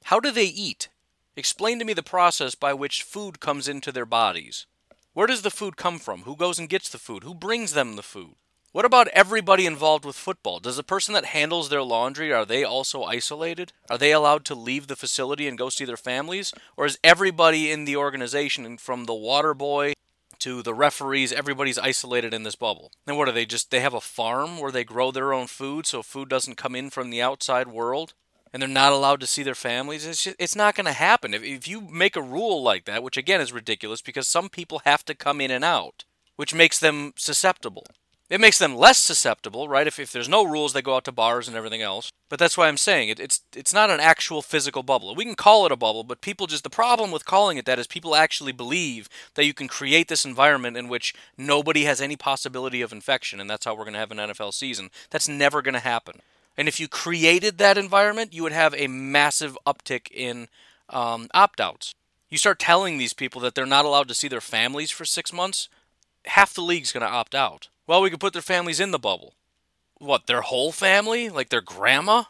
How 0.05 0.19
do 0.19 0.31
they 0.31 0.45
eat? 0.45 0.89
Explain 1.35 1.79
to 1.79 1.85
me 1.85 1.93
the 1.93 2.03
process 2.03 2.53
by 2.53 2.75
which 2.75 3.01
food 3.01 3.39
comes 3.39 3.67
into 3.67 3.91
their 3.91 4.05
bodies. 4.05 4.67
Where 5.13 5.25
does 5.25 5.41
the 5.41 5.49
food 5.49 5.77
come 5.77 5.97
from? 5.97 6.21
Who 6.23 6.35
goes 6.35 6.59
and 6.59 6.69
gets 6.69 6.89
the 6.89 6.99
food? 6.99 7.23
Who 7.23 7.33
brings 7.33 7.73
them 7.73 7.95
the 7.95 8.03
food? 8.03 8.35
What 8.71 8.85
about 8.85 9.07
everybody 9.09 9.65
involved 9.65 10.05
with 10.05 10.15
football? 10.15 10.59
Does 10.59 10.77
the 10.77 10.83
person 10.83 11.13
that 11.15 11.25
handles 11.25 11.69
their 11.69 11.81
laundry 11.81 12.31
are 12.31 12.45
they 12.45 12.63
also 12.63 13.03
isolated? 13.03 13.73
Are 13.89 13.97
they 13.97 14.11
allowed 14.11 14.45
to 14.45 14.55
leave 14.55 14.85
the 14.85 14.95
facility 14.95 15.47
and 15.47 15.57
go 15.57 15.69
see 15.69 15.85
their 15.85 15.97
families? 15.97 16.53
Or 16.77 16.85
is 16.85 16.99
everybody 17.03 17.71
in 17.71 17.85
the 17.85 17.95
organization 17.95 18.77
from 18.77 19.05
the 19.05 19.13
water 19.15 19.55
boy 19.55 19.93
to 20.39 20.61
the 20.61 20.73
referees, 20.73 21.31
everybody's 21.31 21.79
isolated 21.79 22.33
in 22.33 22.43
this 22.43 22.55
bubble. 22.55 22.91
And 23.07 23.17
what 23.17 23.29
are 23.29 23.31
they 23.31 23.45
just 23.45 23.71
they 23.71 23.79
have 23.79 23.93
a 23.93 24.01
farm 24.01 24.59
where 24.59 24.71
they 24.71 24.83
grow 24.83 25.09
their 25.09 25.33
own 25.33 25.47
food 25.47 25.85
so 25.85 26.03
food 26.03 26.27
doesn't 26.27 26.57
come 26.57 26.75
in 26.75 26.89
from 26.89 27.09
the 27.09 27.21
outside 27.21 27.69
world? 27.69 28.13
And 28.53 28.61
they're 28.61 28.69
not 28.69 28.93
allowed 28.93 29.19
to 29.19 29.27
see 29.27 29.43
their 29.43 29.55
families. 29.55 30.05
It's 30.05 30.23
just, 30.23 30.35
it's 30.39 30.55
not 30.55 30.75
going 30.75 30.85
to 30.85 30.93
happen. 30.93 31.33
If, 31.33 31.43
if 31.43 31.67
you 31.67 31.81
make 31.81 32.15
a 32.15 32.21
rule 32.21 32.61
like 32.61 32.85
that, 32.85 33.03
which 33.03 33.17
again 33.17 33.41
is 33.41 33.51
ridiculous 33.51 34.01
because 34.01 34.27
some 34.27 34.47
people 34.47 34.81
have 34.85 35.03
to 35.05 35.15
come 35.15 35.41
in 35.41 35.51
and 35.51 35.65
out, 35.65 36.05
which 36.35 36.53
makes 36.53 36.79
them 36.79 37.13
susceptible. 37.17 37.85
It 38.29 38.39
makes 38.39 38.57
them 38.57 38.75
less 38.75 38.97
susceptible, 38.97 39.67
right? 39.67 39.85
If, 39.85 39.99
if 39.99 40.11
there's 40.11 40.29
no 40.29 40.43
rules, 40.43 40.73
they 40.73 40.81
go 40.81 40.95
out 40.95 41.05
to 41.05 41.11
bars 41.11 41.47
and 41.47 41.57
everything 41.57 41.81
else. 41.81 42.11
But 42.29 42.39
that's 42.39 42.57
why 42.57 42.67
I'm 42.67 42.77
saying 42.77 43.09
it, 43.09 43.19
it's 43.19 43.41
it's 43.55 43.73
not 43.73 43.91
an 43.91 43.99
actual 43.99 44.41
physical 44.41 44.81
bubble. 44.81 45.13
We 45.13 45.25
can 45.25 45.35
call 45.35 45.67
it 45.67 45.71
a 45.71 45.75
bubble, 45.75 46.03
but 46.03 46.21
people 46.21 46.47
just 46.47 46.63
the 46.63 46.69
problem 46.69 47.11
with 47.11 47.25
calling 47.25 47.57
it 47.57 47.65
that 47.65 47.77
is 47.77 47.85
people 47.85 48.15
actually 48.15 48.51
believe 48.51 49.07
that 49.35 49.45
you 49.45 49.53
can 49.53 49.67
create 49.67 50.07
this 50.07 50.25
environment 50.25 50.77
in 50.77 50.87
which 50.87 51.13
nobody 51.37 51.83
has 51.83 52.01
any 52.01 52.15
possibility 52.15 52.81
of 52.81 52.91
infection, 52.91 53.39
and 53.39 53.49
that's 53.49 53.65
how 53.65 53.75
we're 53.75 53.83
going 53.83 53.93
to 53.93 53.99
have 53.99 54.09
an 54.09 54.17
NFL 54.17 54.53
season. 54.53 54.89
That's 55.11 55.27
never 55.27 55.61
going 55.61 55.75
to 55.75 55.79
happen. 55.79 56.21
And 56.57 56.67
if 56.67 56.79
you 56.79 56.87
created 56.87 57.57
that 57.57 57.77
environment, 57.77 58.33
you 58.33 58.43
would 58.43 58.51
have 58.51 58.73
a 58.75 58.87
massive 58.87 59.57
uptick 59.65 60.11
in 60.11 60.47
um, 60.89 61.27
opt 61.33 61.59
outs. 61.59 61.95
You 62.29 62.37
start 62.37 62.59
telling 62.59 62.97
these 62.97 63.13
people 63.13 63.41
that 63.41 63.55
they're 63.55 63.65
not 63.65 63.85
allowed 63.85 64.07
to 64.07 64.13
see 64.13 64.27
their 64.27 64.41
families 64.41 64.91
for 64.91 65.05
six 65.05 65.31
months, 65.31 65.69
half 66.25 66.53
the 66.53 66.61
league's 66.61 66.91
going 66.91 67.05
to 67.05 67.11
opt 67.11 67.35
out. 67.35 67.69
Well, 67.85 68.01
we 68.01 68.09
could 68.09 68.19
put 68.19 68.33
their 68.33 68.41
families 68.41 68.79
in 68.79 68.91
the 68.91 68.99
bubble. 68.99 69.35
What, 69.97 70.27
their 70.27 70.41
whole 70.41 70.71
family? 70.71 71.29
Like 71.29 71.49
their 71.49 71.61
grandma? 71.61 72.23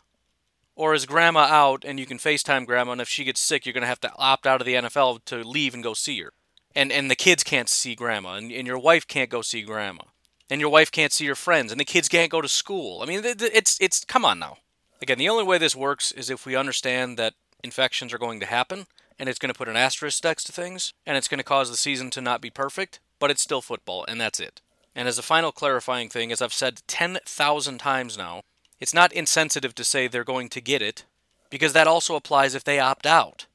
Or 0.76 0.94
is 0.94 1.06
grandma 1.06 1.42
out 1.42 1.84
and 1.86 2.00
you 2.00 2.06
can 2.06 2.18
FaceTime 2.18 2.66
grandma, 2.66 2.94
and 2.94 3.02
if 3.02 3.10
she 3.10 3.24
gets 3.24 3.40
sick, 3.40 3.66
you're 3.66 3.74
going 3.74 3.84
to 3.84 3.88
have 3.88 4.02
to 4.02 4.12
opt 4.18 4.48
out 4.48 4.60
of 4.60 4.66
the 4.66 4.74
NFL 4.74 5.24
to 5.26 5.44
leave 5.44 5.74
and 5.74 5.84
go 5.84 5.94
see 5.94 6.20
her? 6.22 6.34
And, 6.76 6.92
and 6.92 7.12
the 7.12 7.16
kids 7.16 7.44
can't 7.44 7.70
see 7.70 7.94
grandma, 7.94 8.34
and, 8.34 8.52
and 8.52 8.66
your 8.66 8.80
wife 8.80 9.08
can't 9.08 9.30
go 9.30 9.44
see 9.44 9.62
grandma, 9.62 10.02
and 10.50 10.62
your 10.62 10.70
wife 10.70 10.92
can't 10.92 11.12
see 11.12 11.26
your 11.26 11.36
friends, 11.36 11.72
and 11.72 11.80
the 11.80 11.86
kids 11.86 12.10
can't 12.10 12.32
go 12.32 12.42
to 12.42 12.48
school. 12.48 13.02
I 13.02 13.06
mean, 13.06 13.22
it's, 13.24 13.78
it's, 13.80 14.06
come 14.06 14.26
on 14.26 14.40
now. 14.40 14.58
Again, 15.02 15.18
the 15.18 15.30
only 15.30 15.44
way 15.44 15.58
this 15.58 15.76
works 15.76 16.12
is 16.12 16.30
if 16.30 16.46
we 16.46 16.56
understand 16.56 17.18
that 17.18 17.34
infections 17.64 18.14
are 18.14 18.18
going 18.18 18.40
to 18.40 18.46
happen, 18.46 18.86
and 19.20 19.30
it's 19.30 19.40
going 19.40 19.52
to 19.54 19.58
put 19.58 19.70
an 19.70 19.76
asterisk 19.76 20.24
next 20.24 20.46
to 20.46 20.52
things, 20.52 20.94
and 21.06 21.18
it's 21.18 21.28
going 21.28 21.38
to 21.40 21.44
cause 21.44 21.70
the 21.70 21.78
season 21.78 22.10
to 22.12 22.22
not 22.22 22.42
be 22.42 22.50
perfect, 22.50 23.00
but 23.20 23.32
it's 23.32 23.42
still 23.42 23.62
football, 23.62 24.06
and 24.08 24.20
that's 24.20 24.40
it. 24.40 24.62
And 24.96 25.08
as 25.08 25.18
a 25.18 25.24
final 25.24 25.52
clarifying 25.52 26.10
thing, 26.10 26.32
as 26.32 26.42
I've 26.42 26.54
said 26.54 26.82
10,000 26.88 27.78
times 27.78 28.18
now, 28.18 28.42
it's 28.80 28.94
not 28.94 29.14
insensitive 29.14 29.74
to 29.76 29.84
say 29.84 30.08
they're 30.08 30.24
going 30.24 30.50
to 30.50 30.62
get 30.62 30.82
it, 30.82 31.06
because 31.50 31.74
that 31.74 31.88
also 31.88 32.16
applies 32.16 32.56
if 32.56 32.64
they 32.64 32.80
opt 32.80 33.06
out. 33.06 33.46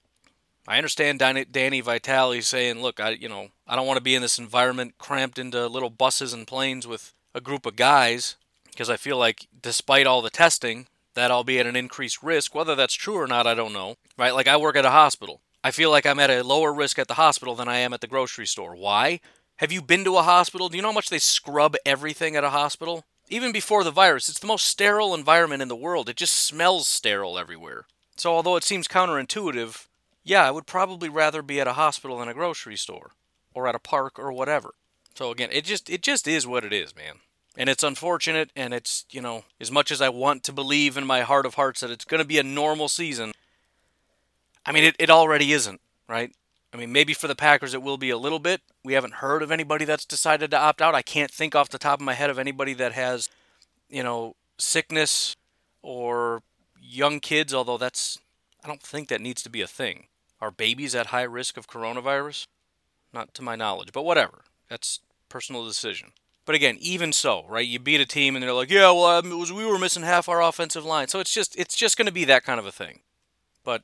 I 0.68 0.76
understand 0.76 1.18
Danny 1.18 1.80
Vitale 1.80 2.42
saying, 2.42 2.82
"Look, 2.82 3.00
I 3.00 3.10
you 3.10 3.28
know 3.28 3.48
I 3.66 3.74
don't 3.74 3.86
want 3.86 3.96
to 3.96 4.02
be 4.02 4.14
in 4.14 4.22
this 4.22 4.38
environment 4.38 4.94
cramped 4.98 5.38
into 5.38 5.66
little 5.66 5.90
buses 5.90 6.32
and 6.32 6.46
planes 6.46 6.86
with 6.86 7.14
a 7.34 7.40
group 7.40 7.64
of 7.64 7.74
guys 7.74 8.36
because 8.66 8.90
I 8.90 8.96
feel 8.96 9.16
like 9.16 9.48
despite 9.60 10.06
all 10.06 10.22
the 10.22 10.30
testing, 10.30 10.86
that 11.18 11.32
I'll 11.32 11.42
be 11.42 11.58
at 11.58 11.66
an 11.66 11.74
increased 11.74 12.22
risk. 12.22 12.54
Whether 12.54 12.76
that's 12.76 12.94
true 12.94 13.16
or 13.16 13.26
not, 13.26 13.46
I 13.46 13.54
don't 13.54 13.72
know. 13.72 13.96
Right? 14.16 14.32
Like 14.32 14.46
I 14.46 14.56
work 14.56 14.76
at 14.76 14.84
a 14.84 14.90
hospital. 14.90 15.40
I 15.64 15.72
feel 15.72 15.90
like 15.90 16.06
I'm 16.06 16.20
at 16.20 16.30
a 16.30 16.44
lower 16.44 16.72
risk 16.72 16.96
at 16.98 17.08
the 17.08 17.14
hospital 17.14 17.56
than 17.56 17.66
I 17.66 17.78
am 17.78 17.92
at 17.92 18.00
the 18.00 18.06
grocery 18.06 18.46
store. 18.46 18.76
Why? 18.76 19.18
Have 19.56 19.72
you 19.72 19.82
been 19.82 20.04
to 20.04 20.16
a 20.16 20.22
hospital? 20.22 20.68
Do 20.68 20.76
you 20.76 20.82
know 20.82 20.90
how 20.90 20.94
much 20.94 21.10
they 21.10 21.18
scrub 21.18 21.74
everything 21.84 22.36
at 22.36 22.44
a 22.44 22.50
hospital? 22.50 23.04
Even 23.28 23.50
before 23.50 23.82
the 23.82 23.90
virus, 23.90 24.28
it's 24.28 24.38
the 24.38 24.46
most 24.46 24.66
sterile 24.66 25.12
environment 25.12 25.60
in 25.60 25.66
the 25.66 25.74
world. 25.74 26.08
It 26.08 26.16
just 26.16 26.34
smells 26.34 26.86
sterile 26.86 27.36
everywhere. 27.36 27.86
So, 28.16 28.32
although 28.32 28.54
it 28.54 28.62
seems 28.62 28.86
counterintuitive, 28.86 29.87
yeah, 30.24 30.46
I 30.46 30.50
would 30.50 30.66
probably 30.66 31.08
rather 31.08 31.42
be 31.42 31.60
at 31.60 31.66
a 31.66 31.72
hospital 31.74 32.18
than 32.18 32.28
a 32.28 32.34
grocery 32.34 32.76
store 32.76 33.12
or 33.54 33.66
at 33.66 33.74
a 33.74 33.80
park 33.80 34.18
or 34.18 34.32
whatever. 34.32 34.74
So 35.14 35.30
again, 35.30 35.48
it 35.52 35.64
just 35.64 35.90
it 35.90 36.02
just 36.02 36.28
is 36.28 36.46
what 36.46 36.64
it 36.64 36.72
is, 36.72 36.94
man. 36.94 37.16
And 37.56 37.68
it's 37.68 37.82
unfortunate 37.82 38.52
and 38.54 38.72
it's, 38.72 39.04
you 39.10 39.20
know, 39.20 39.42
as 39.60 39.70
much 39.72 39.90
as 39.90 40.00
I 40.00 40.10
want 40.10 40.44
to 40.44 40.52
believe 40.52 40.96
in 40.96 41.04
my 41.04 41.22
heart 41.22 41.44
of 41.44 41.54
hearts 41.54 41.80
that 41.80 41.90
it's 41.90 42.04
going 42.04 42.22
to 42.22 42.28
be 42.28 42.38
a 42.38 42.44
normal 42.44 42.88
season, 42.88 43.32
I 44.64 44.70
mean, 44.70 44.84
it, 44.84 44.94
it 44.98 45.10
already 45.10 45.52
isn't, 45.52 45.80
right? 46.08 46.30
I 46.72 46.76
mean, 46.76 46.92
maybe 46.92 47.14
for 47.14 47.26
the 47.26 47.34
Packers 47.34 47.74
it 47.74 47.82
will 47.82 47.96
be 47.96 48.10
a 48.10 48.18
little 48.18 48.38
bit. 48.38 48.60
We 48.84 48.92
haven't 48.92 49.14
heard 49.14 49.42
of 49.42 49.50
anybody 49.50 49.84
that's 49.84 50.04
decided 50.04 50.52
to 50.52 50.58
opt 50.58 50.80
out. 50.80 50.94
I 50.94 51.02
can't 51.02 51.32
think 51.32 51.56
off 51.56 51.68
the 51.68 51.78
top 51.78 51.98
of 51.98 52.04
my 52.04 52.14
head 52.14 52.30
of 52.30 52.38
anybody 52.38 52.74
that 52.74 52.92
has, 52.92 53.28
you 53.88 54.04
know, 54.04 54.36
sickness 54.58 55.34
or 55.82 56.42
young 56.80 57.18
kids, 57.18 57.52
although 57.52 57.78
that's, 57.78 58.20
I 58.64 58.68
don't 58.68 58.82
think 58.82 59.08
that 59.08 59.20
needs 59.20 59.42
to 59.42 59.50
be 59.50 59.60
a 59.60 59.66
thing. 59.66 60.06
Are 60.40 60.50
babies 60.50 60.94
at 60.94 61.06
high 61.06 61.22
risk 61.22 61.56
of 61.56 61.68
coronavirus? 61.68 62.46
Not 63.12 63.34
to 63.34 63.42
my 63.42 63.56
knowledge, 63.56 63.92
but 63.92 64.04
whatever. 64.04 64.44
That's 64.68 65.00
personal 65.28 65.64
decision. 65.64 66.12
But 66.44 66.54
again, 66.54 66.78
even 66.80 67.12
so, 67.12 67.44
right? 67.48 67.66
You 67.66 67.78
beat 67.78 68.00
a 68.00 68.06
team 68.06 68.34
and 68.34 68.42
they're 68.42 68.52
like, 68.52 68.70
"Yeah, 68.70 68.90
well, 68.90 69.04
um, 69.04 69.38
was, 69.38 69.52
we 69.52 69.66
were 69.66 69.78
missing 69.78 70.02
half 70.02 70.28
our 70.28 70.42
offensive 70.42 70.84
line." 70.84 71.08
So 71.08 71.20
it's 71.20 71.32
just 71.32 71.54
it's 71.56 71.76
just 71.76 71.98
going 71.98 72.06
to 72.06 72.12
be 72.12 72.24
that 72.24 72.44
kind 72.44 72.58
of 72.58 72.66
a 72.66 72.72
thing. 72.72 73.00
But 73.64 73.82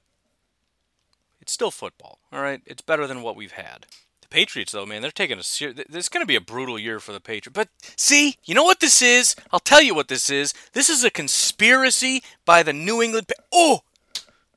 it's 1.40 1.52
still 1.52 1.70
football, 1.70 2.20
all 2.32 2.40
right? 2.40 2.62
It's 2.64 2.80
better 2.80 3.06
than 3.06 3.20
what 3.20 3.36
we've 3.36 3.52
had. 3.52 3.84
The 4.22 4.28
Patriots, 4.28 4.72
though, 4.72 4.86
man, 4.86 5.02
they're 5.02 5.10
taking 5.10 5.38
a 5.38 5.42
serious. 5.42 5.76
This 5.90 6.06
is 6.06 6.08
going 6.08 6.22
to 6.22 6.26
be 6.26 6.36
a 6.36 6.40
brutal 6.40 6.78
year 6.78 7.00
for 7.00 7.12
the 7.12 7.20
Patriots. 7.20 7.54
But 7.54 7.68
see, 7.96 8.36
you 8.44 8.54
know 8.54 8.64
what 8.64 8.80
this 8.80 9.02
is? 9.02 9.36
I'll 9.52 9.60
tell 9.60 9.82
you 9.82 9.94
what 9.94 10.08
this 10.08 10.30
is. 10.30 10.54
This 10.72 10.88
is 10.88 11.04
a 11.04 11.10
conspiracy 11.10 12.22
by 12.46 12.62
the 12.62 12.72
New 12.72 13.02
England. 13.02 13.28
Pa- 13.28 13.44
oh, 13.52 13.80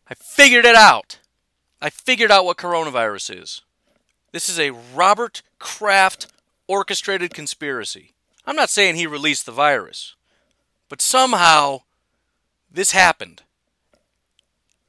I 0.09 0.13
figured 0.13 0.65
it 0.65 0.75
out. 0.75 1.19
I 1.81 1.89
figured 1.89 2.31
out 2.31 2.45
what 2.45 2.57
coronavirus 2.57 3.41
is. 3.41 3.61
This 4.31 4.49
is 4.49 4.59
a 4.59 4.71
Robert 4.71 5.41
Kraft 5.59 6.27
orchestrated 6.67 7.33
conspiracy. 7.33 8.13
I'm 8.45 8.55
not 8.55 8.69
saying 8.69 8.95
he 8.95 9.07
released 9.07 9.45
the 9.45 9.51
virus, 9.51 10.15
but 10.89 11.01
somehow 11.01 11.81
this 12.71 12.91
happened. 12.91 13.43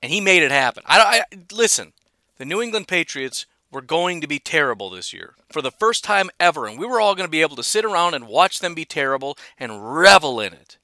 And 0.03 0.13
he 0.13 0.21
made 0.21 0.43
it 0.43 0.53
happen. 0.53 0.85
I, 0.87 1.25
I 1.31 1.37
listen. 1.53 1.93
The 2.37 2.45
New 2.45 2.63
England 2.63 2.87
Patriots 2.87 3.47
were 3.71 3.81
going 3.81 4.21
to 4.21 4.29
be 4.29 4.39
terrible 4.39 4.91
this 4.91 5.13
year 5.13 5.35
for 5.51 5.61
the 5.61 5.73
first 5.73 6.05
time 6.05 6.31
ever, 6.39 6.67
and 6.67 6.79
we 6.79 6.87
were 6.87 7.01
all 7.01 7.17
going 7.17 7.27
to 7.27 7.31
be 7.31 7.43
able 7.43 7.57
to 7.57 7.65
sit 7.65 7.85
around 7.85 8.15
and 8.15 8.29
watch 8.29 8.61
them 8.61 8.75
be 8.75 8.85
terrible 8.85 9.37
and 9.59 9.99
revel 9.99 10.41
in 10.41 10.53
it. 10.53 10.79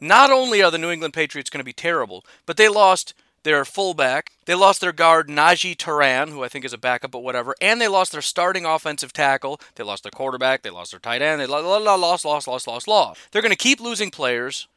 Not 0.00 0.30
only 0.30 0.62
are 0.62 0.70
the 0.70 0.78
New 0.78 0.90
England 0.90 1.14
Patriots 1.14 1.50
going 1.50 1.60
to 1.60 1.64
be 1.64 1.72
terrible, 1.72 2.24
but 2.44 2.56
they 2.56 2.68
lost 2.68 3.14
their 3.42 3.64
fullback. 3.64 4.30
They 4.46 4.54
lost 4.54 4.80
their 4.80 4.92
guard 4.92 5.28
Najee 5.28 5.76
Toran, 5.76 6.30
who 6.30 6.42
I 6.42 6.48
think 6.48 6.64
is 6.64 6.72
a 6.72 6.78
backup, 6.78 7.10
but 7.10 7.22
whatever. 7.22 7.54
And 7.60 7.80
they 7.80 7.88
lost 7.88 8.12
their 8.12 8.22
starting 8.22 8.64
offensive 8.64 9.12
tackle. 9.12 9.60
They 9.74 9.84
lost 9.84 10.02
their 10.02 10.10
quarterback. 10.10 10.62
They 10.62 10.70
lost 10.70 10.92
their 10.92 11.00
tight 11.00 11.22
end. 11.22 11.40
They 11.40 11.46
lost, 11.46 12.24
lost, 12.24 12.46
lost, 12.48 12.66
lost, 12.66 12.88
lost. 12.88 13.20
They're 13.32 13.42
going 13.42 13.50
to 13.50 13.56
keep 13.56 13.80
losing 13.80 14.10
players, 14.10 14.68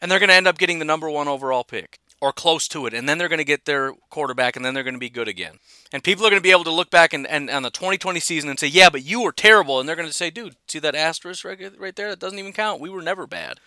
and 0.00 0.10
they're 0.10 0.18
going 0.18 0.28
to 0.28 0.34
end 0.34 0.48
up 0.48 0.58
getting 0.58 0.78
the 0.78 0.84
number 0.84 1.08
one 1.08 1.28
overall 1.28 1.64
pick 1.64 1.98
or 2.20 2.32
close 2.32 2.68
to 2.68 2.86
it. 2.86 2.94
And 2.94 3.08
then 3.08 3.18
they're 3.18 3.28
going 3.28 3.38
to 3.38 3.44
get 3.44 3.64
their 3.64 3.92
quarterback, 4.08 4.54
and 4.54 4.64
then 4.64 4.74
they're 4.74 4.84
going 4.84 4.94
to 4.94 5.00
be 5.00 5.10
good 5.10 5.28
again. 5.28 5.58
And 5.92 6.04
people 6.04 6.24
are 6.24 6.30
going 6.30 6.40
to 6.40 6.42
be 6.42 6.52
able 6.52 6.64
to 6.64 6.70
look 6.70 6.90
back 6.90 7.12
and, 7.12 7.26
and 7.26 7.50
on 7.50 7.64
the 7.64 7.70
2020 7.70 8.20
season 8.20 8.48
and 8.48 8.58
say, 8.58 8.68
yeah, 8.68 8.90
but 8.90 9.04
you 9.04 9.22
were 9.22 9.32
terrible. 9.32 9.80
And 9.80 9.88
they're 9.88 9.96
going 9.96 10.08
to 10.08 10.14
say, 10.14 10.30
dude, 10.30 10.54
see 10.68 10.78
that 10.78 10.94
asterisk 10.94 11.44
right, 11.44 11.58
right 11.78 11.96
there? 11.96 12.10
That 12.10 12.20
doesn't 12.20 12.38
even 12.38 12.52
count. 12.52 12.80
We 12.80 12.90
were 12.90 13.02
never 13.02 13.26
bad. 13.26 13.58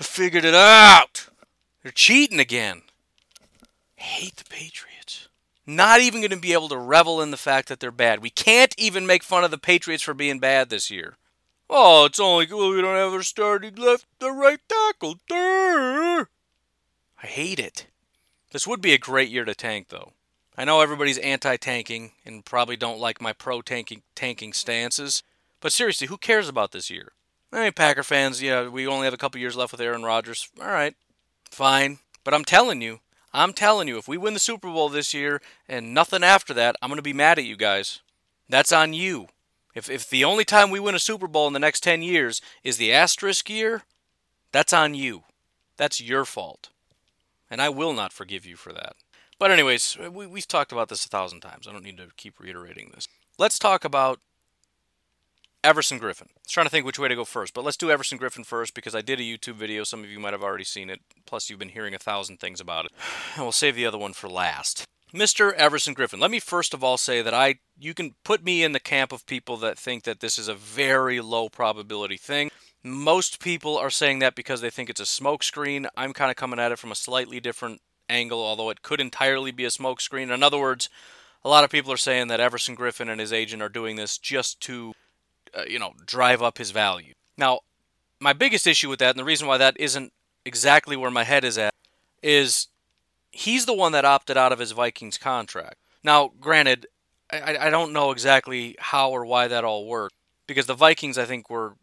I 0.00 0.04
figured 0.04 0.44
it 0.44 0.54
out. 0.54 1.28
They're 1.82 1.92
cheating 1.92 2.40
again 2.40 2.82
hate 3.98 4.36
the 4.36 4.44
Patriots. 4.44 5.28
Not 5.66 6.00
even 6.00 6.20
going 6.20 6.30
to 6.30 6.36
be 6.38 6.54
able 6.54 6.70
to 6.70 6.78
revel 6.78 7.20
in 7.20 7.30
the 7.30 7.36
fact 7.36 7.68
that 7.68 7.78
they're 7.80 7.90
bad. 7.90 8.22
We 8.22 8.30
can't 8.30 8.74
even 8.78 9.06
make 9.06 9.22
fun 9.22 9.44
of 9.44 9.50
the 9.50 9.58
Patriots 9.58 10.02
for 10.02 10.14
being 10.14 10.38
bad 10.38 10.70
this 10.70 10.90
year. 10.90 11.16
Oh, 11.68 12.06
it's 12.06 12.18
only 12.18 12.46
well, 12.50 12.70
we 12.70 12.80
don't 12.80 12.96
have 12.96 13.12
our 13.12 13.22
starting 13.22 13.74
left 13.74 14.06
the 14.18 14.32
right 14.32 14.60
tackle. 14.68 15.16
Durr. 15.28 16.28
I 17.22 17.26
hate 17.26 17.58
it. 17.58 17.86
This 18.52 18.66
would 18.66 18.80
be 18.80 18.94
a 18.94 18.98
great 18.98 19.28
year 19.28 19.44
to 19.44 19.54
tank, 19.54 19.88
though. 19.88 20.12
I 20.56 20.64
know 20.64 20.80
everybody's 20.80 21.18
anti-tanking 21.18 22.12
and 22.24 22.44
probably 22.44 22.76
don't 22.76 22.98
like 22.98 23.20
my 23.20 23.32
pro-tanking 23.32 24.02
tanking 24.14 24.54
stances, 24.54 25.22
but 25.60 25.72
seriously, 25.72 26.06
who 26.06 26.16
cares 26.16 26.48
about 26.48 26.72
this 26.72 26.88
year? 26.88 27.12
I 27.52 27.64
mean, 27.64 27.72
Packer 27.72 28.02
fans, 28.02 28.42
yeah, 28.42 28.68
we 28.68 28.86
only 28.86 29.04
have 29.04 29.14
a 29.14 29.18
couple 29.18 29.40
years 29.40 29.56
left 29.56 29.72
with 29.72 29.80
Aaron 29.80 30.02
Rodgers. 30.02 30.48
All 30.60 30.66
right, 30.66 30.94
fine. 31.50 31.98
But 32.24 32.34
I'm 32.34 32.44
telling 32.44 32.80
you, 32.80 33.00
I'm 33.32 33.52
telling 33.52 33.88
you, 33.88 33.98
if 33.98 34.08
we 34.08 34.16
win 34.16 34.34
the 34.34 34.40
Super 34.40 34.68
Bowl 34.68 34.88
this 34.88 35.12
year 35.12 35.40
and 35.68 35.92
nothing 35.92 36.24
after 36.24 36.54
that, 36.54 36.76
I'm 36.80 36.88
going 36.88 36.96
to 36.96 37.02
be 37.02 37.12
mad 37.12 37.38
at 37.38 37.44
you 37.44 37.56
guys. 37.56 38.00
That's 38.48 38.72
on 38.72 38.92
you. 38.92 39.28
If, 39.74 39.90
if 39.90 40.08
the 40.08 40.24
only 40.24 40.44
time 40.44 40.70
we 40.70 40.80
win 40.80 40.94
a 40.94 41.00
Super 41.00 41.28
Bowl 41.28 41.46
in 41.46 41.52
the 41.52 41.58
next 41.58 41.82
10 41.82 42.02
years 42.02 42.40
is 42.64 42.78
the 42.78 42.92
asterisk 42.92 43.50
year, 43.50 43.82
that's 44.50 44.72
on 44.72 44.94
you. 44.94 45.24
That's 45.76 46.00
your 46.00 46.24
fault. 46.24 46.70
And 47.50 47.60
I 47.60 47.68
will 47.68 47.92
not 47.92 48.12
forgive 48.12 48.44
you 48.44 48.56
for 48.56 48.72
that. 48.72 48.94
But, 49.38 49.50
anyways, 49.50 49.96
we, 50.10 50.26
we've 50.26 50.48
talked 50.48 50.72
about 50.72 50.88
this 50.88 51.04
a 51.06 51.08
thousand 51.08 51.40
times. 51.40 51.68
I 51.68 51.72
don't 51.72 51.84
need 51.84 51.98
to 51.98 52.08
keep 52.16 52.40
reiterating 52.40 52.90
this. 52.94 53.06
Let's 53.38 53.58
talk 53.58 53.84
about 53.84 54.20
Everson 55.64 55.98
Griffen. 55.98 56.28
I 56.28 56.40
was 56.44 56.52
trying 56.52 56.66
to 56.66 56.70
think 56.70 56.86
which 56.86 56.98
way 56.98 57.08
to 57.08 57.16
go 57.16 57.24
first, 57.24 57.52
but 57.52 57.64
let's 57.64 57.76
do 57.76 57.90
Everson 57.90 58.18
Griffen 58.18 58.46
first 58.46 58.74
because 58.74 58.94
I 58.94 59.00
did 59.00 59.18
a 59.18 59.24
YouTube 59.24 59.54
video. 59.54 59.82
Some 59.84 60.04
of 60.04 60.10
you 60.10 60.20
might 60.20 60.32
have 60.32 60.42
already 60.42 60.64
seen 60.64 60.88
it. 60.88 61.00
Plus, 61.26 61.50
you've 61.50 61.58
been 61.58 61.70
hearing 61.70 61.94
a 61.94 61.98
thousand 61.98 62.38
things 62.38 62.60
about 62.60 62.84
it. 62.86 62.92
And 63.34 63.44
we'll 63.44 63.52
save 63.52 63.74
the 63.74 63.86
other 63.86 63.98
one 63.98 64.12
for 64.12 64.28
last. 64.28 64.84
Mr. 65.12 65.52
Everson 65.54 65.94
Griffen, 65.94 66.20
Let 66.20 66.30
me 66.30 66.38
first 66.38 66.74
of 66.74 66.84
all 66.84 66.98
say 66.98 67.22
that 67.22 67.32
I 67.32 67.56
you 67.78 67.94
can 67.94 68.14
put 68.24 68.44
me 68.44 68.62
in 68.62 68.72
the 68.72 68.80
camp 68.80 69.10
of 69.10 69.26
people 69.26 69.56
that 69.58 69.78
think 69.78 70.04
that 70.04 70.20
this 70.20 70.38
is 70.38 70.48
a 70.48 70.54
very 70.54 71.20
low 71.20 71.48
probability 71.48 72.18
thing. 72.18 72.50
Most 72.84 73.40
people 73.40 73.78
are 73.78 73.90
saying 73.90 74.18
that 74.18 74.34
because 74.34 74.60
they 74.60 74.70
think 74.70 74.90
it's 74.90 75.00
a 75.00 75.04
smokescreen. 75.04 75.86
I'm 75.96 76.12
kind 76.12 76.30
of 76.30 76.36
coming 76.36 76.60
at 76.60 76.72
it 76.72 76.78
from 76.78 76.92
a 76.92 76.96
slightly 76.96 77.40
different 77.40 77.80
angle, 78.08 78.40
although 78.40 78.70
it 78.70 78.82
could 78.82 79.00
entirely 79.00 79.50
be 79.50 79.64
a 79.64 79.68
smokescreen. 79.68 80.32
In 80.32 80.42
other 80.42 80.58
words, 80.58 80.90
a 81.42 81.48
lot 81.48 81.64
of 81.64 81.70
people 81.70 81.92
are 81.92 81.96
saying 81.96 82.28
that 82.28 82.40
Everson 82.40 82.76
Griffen 82.76 83.10
and 83.10 83.20
his 83.20 83.32
agent 83.32 83.62
are 83.62 83.68
doing 83.68 83.96
this 83.96 84.18
just 84.18 84.60
to 84.62 84.92
uh, 85.56 85.64
you 85.68 85.78
know, 85.78 85.92
drive 86.04 86.42
up 86.42 86.58
his 86.58 86.70
value. 86.70 87.12
Now, 87.36 87.60
my 88.20 88.32
biggest 88.32 88.66
issue 88.66 88.88
with 88.88 88.98
that, 88.98 89.10
and 89.10 89.18
the 89.18 89.24
reason 89.24 89.46
why 89.46 89.58
that 89.58 89.78
isn't 89.78 90.12
exactly 90.44 90.96
where 90.96 91.10
my 91.10 91.24
head 91.24 91.44
is 91.44 91.58
at, 91.58 91.74
is 92.22 92.68
he's 93.30 93.66
the 93.66 93.74
one 93.74 93.92
that 93.92 94.04
opted 94.04 94.36
out 94.36 94.52
of 94.52 94.58
his 94.58 94.72
Vikings 94.72 95.18
contract. 95.18 95.76
Now, 96.02 96.32
granted, 96.40 96.86
I, 97.30 97.56
I 97.60 97.70
don't 97.70 97.92
know 97.92 98.10
exactly 98.10 98.76
how 98.78 99.10
or 99.10 99.24
why 99.24 99.48
that 99.48 99.64
all 99.64 99.86
worked 99.86 100.14
because 100.46 100.66
the 100.66 100.74
Vikings, 100.74 101.18
I 101.18 101.24
think, 101.24 101.50
were 101.50 101.74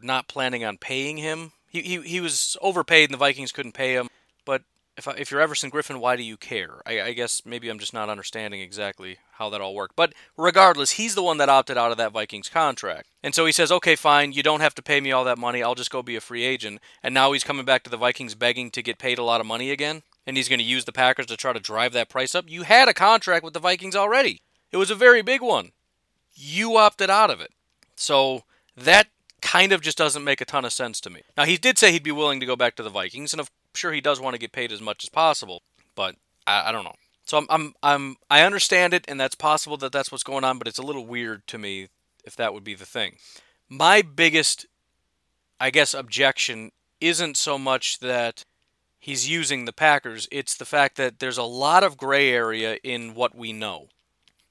not 0.00 0.28
planning 0.28 0.64
on 0.64 0.76
paying 0.76 1.16
him. 1.16 1.52
He, 1.68 1.82
he, 1.82 2.00
he 2.02 2.20
was 2.20 2.56
overpaid 2.60 3.08
and 3.08 3.14
the 3.14 3.18
Vikings 3.18 3.52
couldn't 3.52 3.72
pay 3.72 3.94
him. 3.94 4.08
But 4.44 4.62
if, 5.00 5.08
I, 5.08 5.12
if 5.12 5.30
you're 5.30 5.40
Everson 5.40 5.70
Griffen, 5.70 5.98
why 5.98 6.16
do 6.16 6.22
you 6.22 6.36
care? 6.36 6.82
I, 6.84 7.00
I 7.00 7.12
guess 7.12 7.42
maybe 7.46 7.70
I'm 7.70 7.78
just 7.78 7.94
not 7.94 8.10
understanding 8.10 8.60
exactly 8.60 9.16
how 9.32 9.48
that 9.48 9.62
all 9.62 9.74
worked. 9.74 9.96
But 9.96 10.12
regardless, 10.36 10.92
he's 10.92 11.14
the 11.14 11.22
one 11.22 11.38
that 11.38 11.48
opted 11.48 11.78
out 11.78 11.90
of 11.90 11.96
that 11.96 12.12
Vikings 12.12 12.50
contract. 12.50 13.08
And 13.22 13.34
so 13.34 13.46
he 13.46 13.52
says, 13.52 13.72
okay, 13.72 13.96
fine, 13.96 14.32
you 14.32 14.42
don't 14.42 14.60
have 14.60 14.74
to 14.74 14.82
pay 14.82 15.00
me 15.00 15.10
all 15.10 15.24
that 15.24 15.38
money. 15.38 15.62
I'll 15.62 15.74
just 15.74 15.90
go 15.90 16.02
be 16.02 16.16
a 16.16 16.20
free 16.20 16.44
agent. 16.44 16.80
And 17.02 17.14
now 17.14 17.32
he's 17.32 17.44
coming 17.44 17.64
back 17.64 17.82
to 17.84 17.90
the 17.90 17.96
Vikings 17.96 18.34
begging 18.34 18.70
to 18.72 18.82
get 18.82 18.98
paid 18.98 19.18
a 19.18 19.24
lot 19.24 19.40
of 19.40 19.46
money 19.46 19.70
again. 19.70 20.02
And 20.26 20.36
he's 20.36 20.48
going 20.50 20.58
to 20.58 20.64
use 20.64 20.84
the 20.84 20.92
Packers 20.92 21.26
to 21.26 21.36
try 21.36 21.54
to 21.54 21.60
drive 21.60 21.94
that 21.94 22.10
price 22.10 22.34
up. 22.34 22.44
You 22.48 22.64
had 22.64 22.88
a 22.88 22.94
contract 22.94 23.42
with 23.42 23.54
the 23.54 23.60
Vikings 23.60 23.96
already, 23.96 24.42
it 24.70 24.76
was 24.76 24.90
a 24.90 24.94
very 24.94 25.22
big 25.22 25.40
one. 25.40 25.72
You 26.34 26.76
opted 26.76 27.10
out 27.10 27.30
of 27.30 27.40
it. 27.40 27.52
So 27.96 28.44
that 28.76 29.08
kind 29.40 29.72
of 29.72 29.80
just 29.80 29.98
doesn't 29.98 30.22
make 30.22 30.40
a 30.40 30.44
ton 30.44 30.64
of 30.64 30.72
sense 30.72 31.00
to 31.00 31.10
me. 31.10 31.22
Now, 31.36 31.44
he 31.44 31.56
did 31.56 31.78
say 31.78 31.90
he'd 31.90 32.02
be 32.02 32.12
willing 32.12 32.40
to 32.40 32.46
go 32.46 32.56
back 32.56 32.76
to 32.76 32.82
the 32.82 32.90
Vikings, 32.90 33.32
and 33.32 33.40
I'm 33.40 33.46
sure 33.74 33.92
he 33.92 34.00
does 34.00 34.20
want 34.20 34.34
to 34.34 34.40
get 34.40 34.52
paid 34.52 34.72
as 34.72 34.80
much 34.80 35.04
as 35.04 35.08
possible, 35.08 35.62
but 35.94 36.16
I, 36.46 36.68
I 36.68 36.72
don't 36.72 36.84
know. 36.84 36.94
So 37.24 37.38
I'm, 37.38 37.46
I'm, 37.48 37.74
I'm, 37.82 38.16
I 38.30 38.42
understand 38.42 38.94
it, 38.94 39.04
and 39.06 39.20
that's 39.20 39.34
possible 39.34 39.76
that 39.78 39.92
that's 39.92 40.10
what's 40.10 40.24
going 40.24 40.44
on, 40.44 40.58
but 40.58 40.66
it's 40.66 40.78
a 40.78 40.82
little 40.82 41.06
weird 41.06 41.46
to 41.48 41.58
me 41.58 41.88
if 42.24 42.34
that 42.36 42.52
would 42.52 42.64
be 42.64 42.74
the 42.74 42.86
thing. 42.86 43.16
My 43.68 44.02
biggest, 44.02 44.66
I 45.60 45.70
guess, 45.70 45.94
objection 45.94 46.72
isn't 47.00 47.36
so 47.36 47.58
much 47.58 48.00
that 48.00 48.44
he's 48.98 49.28
using 49.28 49.64
the 49.64 49.72
Packers, 49.72 50.28
it's 50.30 50.54
the 50.54 50.64
fact 50.64 50.96
that 50.96 51.18
there's 51.18 51.38
a 51.38 51.42
lot 51.42 51.82
of 51.82 51.96
gray 51.96 52.30
area 52.30 52.76
in 52.82 53.14
what 53.14 53.34
we 53.34 53.52
know. 53.52 53.88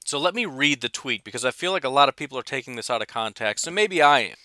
So 0.05 0.17
let 0.17 0.33
me 0.33 0.45
read 0.45 0.81
the 0.81 0.89
tweet 0.89 1.23
because 1.23 1.45
I 1.45 1.51
feel 1.51 1.71
like 1.71 1.83
a 1.83 1.89
lot 1.89 2.09
of 2.09 2.15
people 2.15 2.37
are 2.37 2.43
taking 2.43 2.75
this 2.75 2.89
out 2.89 3.01
of 3.01 3.07
context, 3.07 3.67
and 3.67 3.75
maybe 3.75 4.01
I 4.01 4.21
am. 4.21 4.35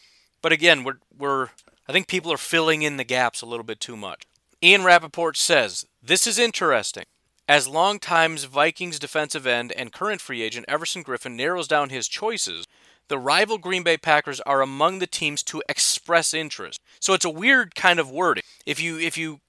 But 0.43 0.52
again, 0.52 0.85
we're, 0.85 0.99
we're 1.16 1.49
I 1.88 1.93
think 1.93 2.07
people 2.07 2.33
are 2.33 2.38
filling 2.38 2.83
in 2.83 2.97
the 2.99 3.04
gaps 3.04 3.40
a 3.40 3.47
little 3.47 3.64
bit 3.64 3.81
too 3.81 3.97
much. 3.97 4.25
Ian 4.62 4.84
Rapoport 4.84 5.37
says, 5.37 5.87
This 6.02 6.26
is 6.26 6.38
interesting. 6.38 7.04
As 7.46 7.68
longtime 7.68 8.37
Vikings 8.38 8.99
defensive 8.99 9.46
end 9.46 9.73
and 9.73 9.92
current 9.92 10.20
free 10.20 10.42
agent 10.42 10.64
Everson 10.68 11.04
Griffen 11.04 11.37
narrows 11.37 11.68
down 11.68 11.90
his 11.90 12.08
choices, 12.08 12.66
the 13.08 13.18
rival 13.18 13.58
Green 13.58 13.82
Bay 13.82 13.99
Packers 13.99 14.40
are 14.40 14.62
among 14.62 14.99
the 14.99 15.06
teams 15.06 15.42
to 15.44 15.62
express 15.68 16.32
interest. 16.32 16.80
So 17.00 17.12
it's 17.12 17.25
a 17.25 17.30
weird 17.30 17.75
kind 17.75 18.00
of 18.00 18.11
wording. 18.11 18.44
If 18.64 18.80
you 18.80 18.99
if 18.99 19.18
you 19.18 19.40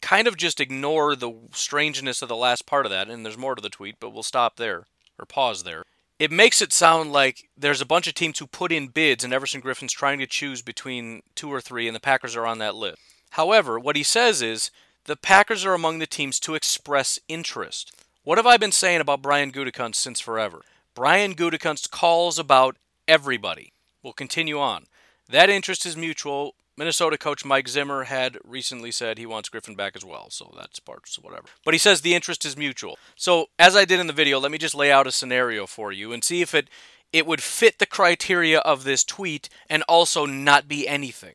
kind 0.00 0.26
of 0.26 0.36
just 0.36 0.60
ignore 0.60 1.14
the 1.14 1.32
strangeness 1.52 2.20
of 2.20 2.28
the 2.28 2.36
last 2.36 2.66
part 2.66 2.84
of 2.84 2.90
that, 2.90 3.08
and 3.08 3.24
there's 3.24 3.38
more 3.38 3.54
to 3.54 3.62
the 3.62 3.70
tweet, 3.70 3.96
but 4.00 4.10
we'll 4.10 4.24
stop 4.24 4.56
there 4.56 4.86
or 5.18 5.24
pause 5.24 5.62
there 5.62 5.84
it 6.18 6.30
makes 6.30 6.62
it 6.62 6.72
sound 6.72 7.12
like 7.12 7.48
there's 7.56 7.80
a 7.80 7.86
bunch 7.86 8.06
of 8.06 8.14
teams 8.14 8.38
who 8.38 8.46
put 8.46 8.72
in 8.72 8.88
bids 8.88 9.24
and 9.24 9.32
Everson 9.32 9.60
Griffen's 9.60 9.92
trying 9.92 10.18
to 10.20 10.26
choose 10.26 10.62
between 10.62 11.22
two 11.34 11.52
or 11.52 11.60
three, 11.60 11.86
and 11.86 11.94
the 11.94 12.00
Packers 12.00 12.36
are 12.36 12.46
on 12.46 12.58
that 12.58 12.74
list. 12.74 12.98
However, 13.34 13.80
what 13.80 13.96
he 13.96 14.04
says 14.04 14.40
is 14.42 14.70
the 15.06 15.16
Packers 15.16 15.64
are 15.64 15.74
among 15.74 15.98
the 15.98 16.06
teams 16.06 16.38
to 16.40 16.54
express 16.54 17.18
interest. 17.26 17.90
What 18.22 18.38
have 18.38 18.46
I 18.46 18.56
been 18.56 18.70
saying 18.70 19.00
about 19.00 19.22
Brian 19.22 19.50
Gutekunst 19.50 19.96
since 19.96 20.20
forever? 20.20 20.62
Brian 20.94 21.34
Gutekunst 21.34 21.90
calls 21.90 22.38
about 22.38 22.76
everybody. 23.08 23.72
We'll 24.04 24.12
continue 24.12 24.60
on. 24.60 24.86
That 25.28 25.50
interest 25.50 25.84
is 25.84 25.96
mutual. 25.96 26.54
Minnesota 26.76 27.18
coach 27.18 27.44
Mike 27.44 27.66
Zimmer 27.66 28.04
had 28.04 28.38
recently 28.44 28.92
said 28.92 29.18
he 29.18 29.26
wants 29.26 29.48
Griffen 29.48 29.76
back 29.76 29.96
as 29.96 30.04
well, 30.04 30.30
so 30.30 30.54
that's 30.56 30.78
part 30.78 31.02
of 31.18 31.24
whatever. 31.24 31.48
But 31.64 31.74
he 31.74 31.78
says 31.78 32.02
the 32.02 32.14
interest 32.14 32.44
is 32.44 32.56
mutual. 32.56 32.98
So 33.16 33.46
as 33.58 33.74
I 33.74 33.84
did 33.84 33.98
in 33.98 34.06
the 34.06 34.12
video, 34.12 34.38
let 34.38 34.52
me 34.52 34.58
just 34.58 34.76
lay 34.76 34.92
out 34.92 35.08
a 35.08 35.12
scenario 35.12 35.66
for 35.66 35.90
you 35.90 36.12
and 36.12 36.22
see 36.22 36.40
if 36.40 36.54
it 36.54 36.70
it 37.12 37.26
would 37.26 37.42
fit 37.42 37.80
the 37.80 37.86
criteria 37.86 38.60
of 38.60 38.84
this 38.84 39.02
tweet 39.02 39.48
and 39.68 39.82
also 39.88 40.24
not 40.24 40.68
be 40.68 40.86
anything. 40.86 41.34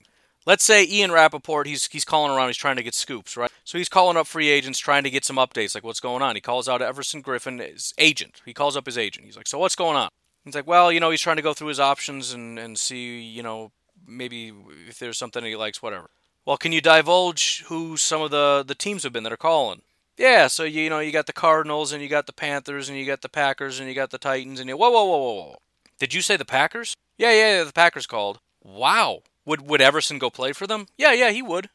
Let's 0.49 0.63
say 0.63 0.83
Ian 0.83 1.11
Rapoport, 1.11 1.67
he's 1.67 1.85
he's 1.91 2.03
calling 2.03 2.35
around, 2.35 2.47
he's 2.47 2.57
trying 2.57 2.77
to 2.77 2.81
get 2.81 2.95
scoops, 2.95 3.37
right? 3.37 3.51
So 3.65 3.77
he's 3.77 3.87
calling 3.87 4.17
up 4.17 4.25
free 4.25 4.49
agents, 4.49 4.79
trying 4.79 5.03
to 5.03 5.11
get 5.11 5.23
some 5.23 5.35
updates, 5.35 5.75
like 5.75 5.83
what's 5.83 5.99
going 5.99 6.23
on. 6.23 6.33
He 6.33 6.41
calls 6.41 6.67
out 6.67 6.81
Everson 6.81 7.21
Griffen, 7.21 7.59
his 7.61 7.93
agent. 7.99 8.41
He 8.43 8.51
calls 8.55 8.75
up 8.75 8.87
his 8.87 8.97
agent. 8.97 9.27
He's 9.27 9.37
like, 9.37 9.45
so 9.45 9.59
what's 9.59 9.75
going 9.75 9.95
on? 9.95 10.09
He's 10.43 10.55
like, 10.55 10.65
well, 10.65 10.91
you 10.91 10.99
know, 10.99 11.11
he's 11.11 11.21
trying 11.21 11.35
to 11.35 11.43
go 11.43 11.53
through 11.53 11.67
his 11.67 11.79
options 11.79 12.33
and, 12.33 12.57
and 12.57 12.79
see, 12.79 13.21
you 13.21 13.43
know, 13.43 13.71
maybe 14.07 14.51
if 14.87 14.97
there's 14.97 15.19
something 15.19 15.45
he 15.45 15.55
likes, 15.55 15.83
whatever. 15.83 16.09
Well, 16.47 16.57
can 16.57 16.71
you 16.71 16.81
divulge 16.81 17.65
who 17.67 17.95
some 17.95 18.23
of 18.23 18.31
the, 18.31 18.63
the 18.65 18.73
teams 18.73 19.03
have 19.03 19.13
been 19.13 19.25
that 19.25 19.33
are 19.33 19.37
calling? 19.37 19.83
Yeah, 20.17 20.47
so 20.47 20.63
you, 20.63 20.81
you 20.81 20.89
know 20.89 20.97
you 20.97 21.11
got 21.11 21.27
the 21.27 21.31
Cardinals 21.31 21.93
and 21.93 22.01
you 22.01 22.09
got 22.09 22.25
the 22.25 22.33
Panthers 22.33 22.89
and 22.89 22.97
you 22.97 23.05
got 23.05 23.21
the 23.21 23.29
Packers 23.29 23.79
and 23.79 23.87
you 23.87 23.93
got 23.93 24.09
the 24.09 24.17
Titans 24.17 24.59
and 24.59 24.67
you 24.67 24.75
whoa 24.75 24.89
whoa 24.89 25.05
whoa 25.05 25.17
whoa 25.17 25.33
whoa. 25.33 25.57
Did 25.99 26.15
you 26.15 26.23
say 26.23 26.37
the 26.37 26.43
Packers? 26.43 26.95
Yeah, 27.19 27.33
yeah, 27.33 27.57
yeah 27.57 27.63
the 27.65 27.71
Packers 27.71 28.07
called. 28.07 28.39
Wow. 28.63 29.21
Would 29.45 29.67
would 29.67 29.81
Everson 29.81 30.19
go 30.19 30.29
play 30.29 30.51
for 30.53 30.67
them? 30.67 30.87
Yeah, 30.97 31.13
yeah, 31.13 31.31
he 31.31 31.41
would. 31.41 31.69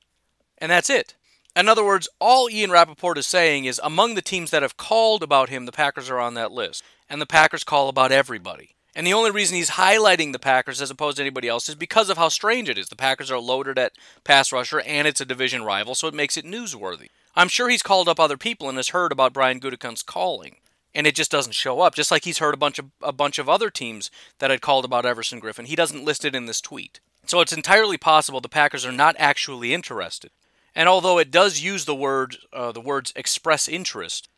And 0.58 0.70
that's 0.70 0.90
it. 0.90 1.14
In 1.56 1.68
other 1.68 1.84
words, 1.84 2.08
all 2.20 2.50
Ian 2.50 2.70
Rapoport 2.70 3.16
is 3.16 3.26
saying 3.26 3.64
is 3.64 3.80
among 3.82 4.14
the 4.14 4.22
teams 4.22 4.50
that 4.50 4.62
have 4.62 4.76
called 4.76 5.22
about 5.22 5.48
him, 5.48 5.66
the 5.66 5.72
Packers 5.72 6.10
are 6.10 6.18
on 6.18 6.34
that 6.34 6.52
list. 6.52 6.82
And 7.08 7.20
the 7.20 7.26
Packers 7.26 7.64
call 7.64 7.88
about 7.88 8.10
everybody. 8.10 8.74
And 8.96 9.06
the 9.06 9.12
only 9.12 9.30
reason 9.30 9.56
he's 9.56 9.70
highlighting 9.70 10.32
the 10.32 10.38
Packers 10.38 10.80
as 10.80 10.90
opposed 10.90 11.16
to 11.16 11.22
anybody 11.22 11.48
else 11.48 11.68
is 11.68 11.74
because 11.74 12.10
of 12.10 12.16
how 12.16 12.28
strange 12.28 12.68
it 12.68 12.78
is. 12.78 12.88
The 12.88 12.96
Packers 12.96 13.30
are 13.30 13.40
loaded 13.40 13.78
at 13.78 13.92
pass 14.22 14.52
rusher 14.52 14.80
and 14.80 15.06
it's 15.06 15.20
a 15.20 15.24
division 15.24 15.64
rival, 15.64 15.94
so 15.94 16.06
it 16.06 16.14
makes 16.14 16.36
it 16.36 16.44
newsworthy. 16.44 17.08
I'm 17.36 17.48
sure 17.48 17.68
he's 17.68 17.82
called 17.82 18.08
up 18.08 18.20
other 18.20 18.36
people 18.36 18.68
and 18.68 18.78
has 18.78 18.90
heard 18.90 19.10
about 19.10 19.32
Brian 19.32 19.58
Gutekunst's 19.58 20.04
calling, 20.04 20.56
and 20.94 21.06
it 21.06 21.16
just 21.16 21.30
doesn't 21.32 21.54
show 21.54 21.80
up. 21.80 21.96
Just 21.96 22.12
like 22.12 22.24
he's 22.24 22.38
heard 22.38 22.54
a 22.54 22.58
bunch 22.58 22.78
of 22.78 22.86
a 23.02 23.12
bunch 23.12 23.40
of 23.40 23.48
other 23.48 23.70
teams 23.70 24.10
that 24.38 24.52
had 24.52 24.60
called 24.60 24.84
about 24.84 25.04
Everson 25.04 25.40
Griffen, 25.40 25.66
he 25.66 25.74
doesn't 25.74 26.04
list 26.04 26.24
it 26.24 26.36
in 26.36 26.46
this 26.46 26.60
tweet. 26.60 27.00
So 27.26 27.40
it's 27.40 27.52
entirely 27.52 27.96
possible 27.96 28.40
the 28.40 28.48
Packers 28.48 28.84
are 28.84 28.92
not 28.92 29.16
actually 29.18 29.72
interested. 29.72 30.30
And 30.74 30.88
although 30.88 31.18
it 31.18 31.30
does 31.30 31.60
use 31.60 31.84
the 31.84 31.94
word 31.94 32.36
uh, 32.52 32.72
the 32.72 32.80
words 32.80 33.12
express 33.16 33.68
interest, 33.68 34.28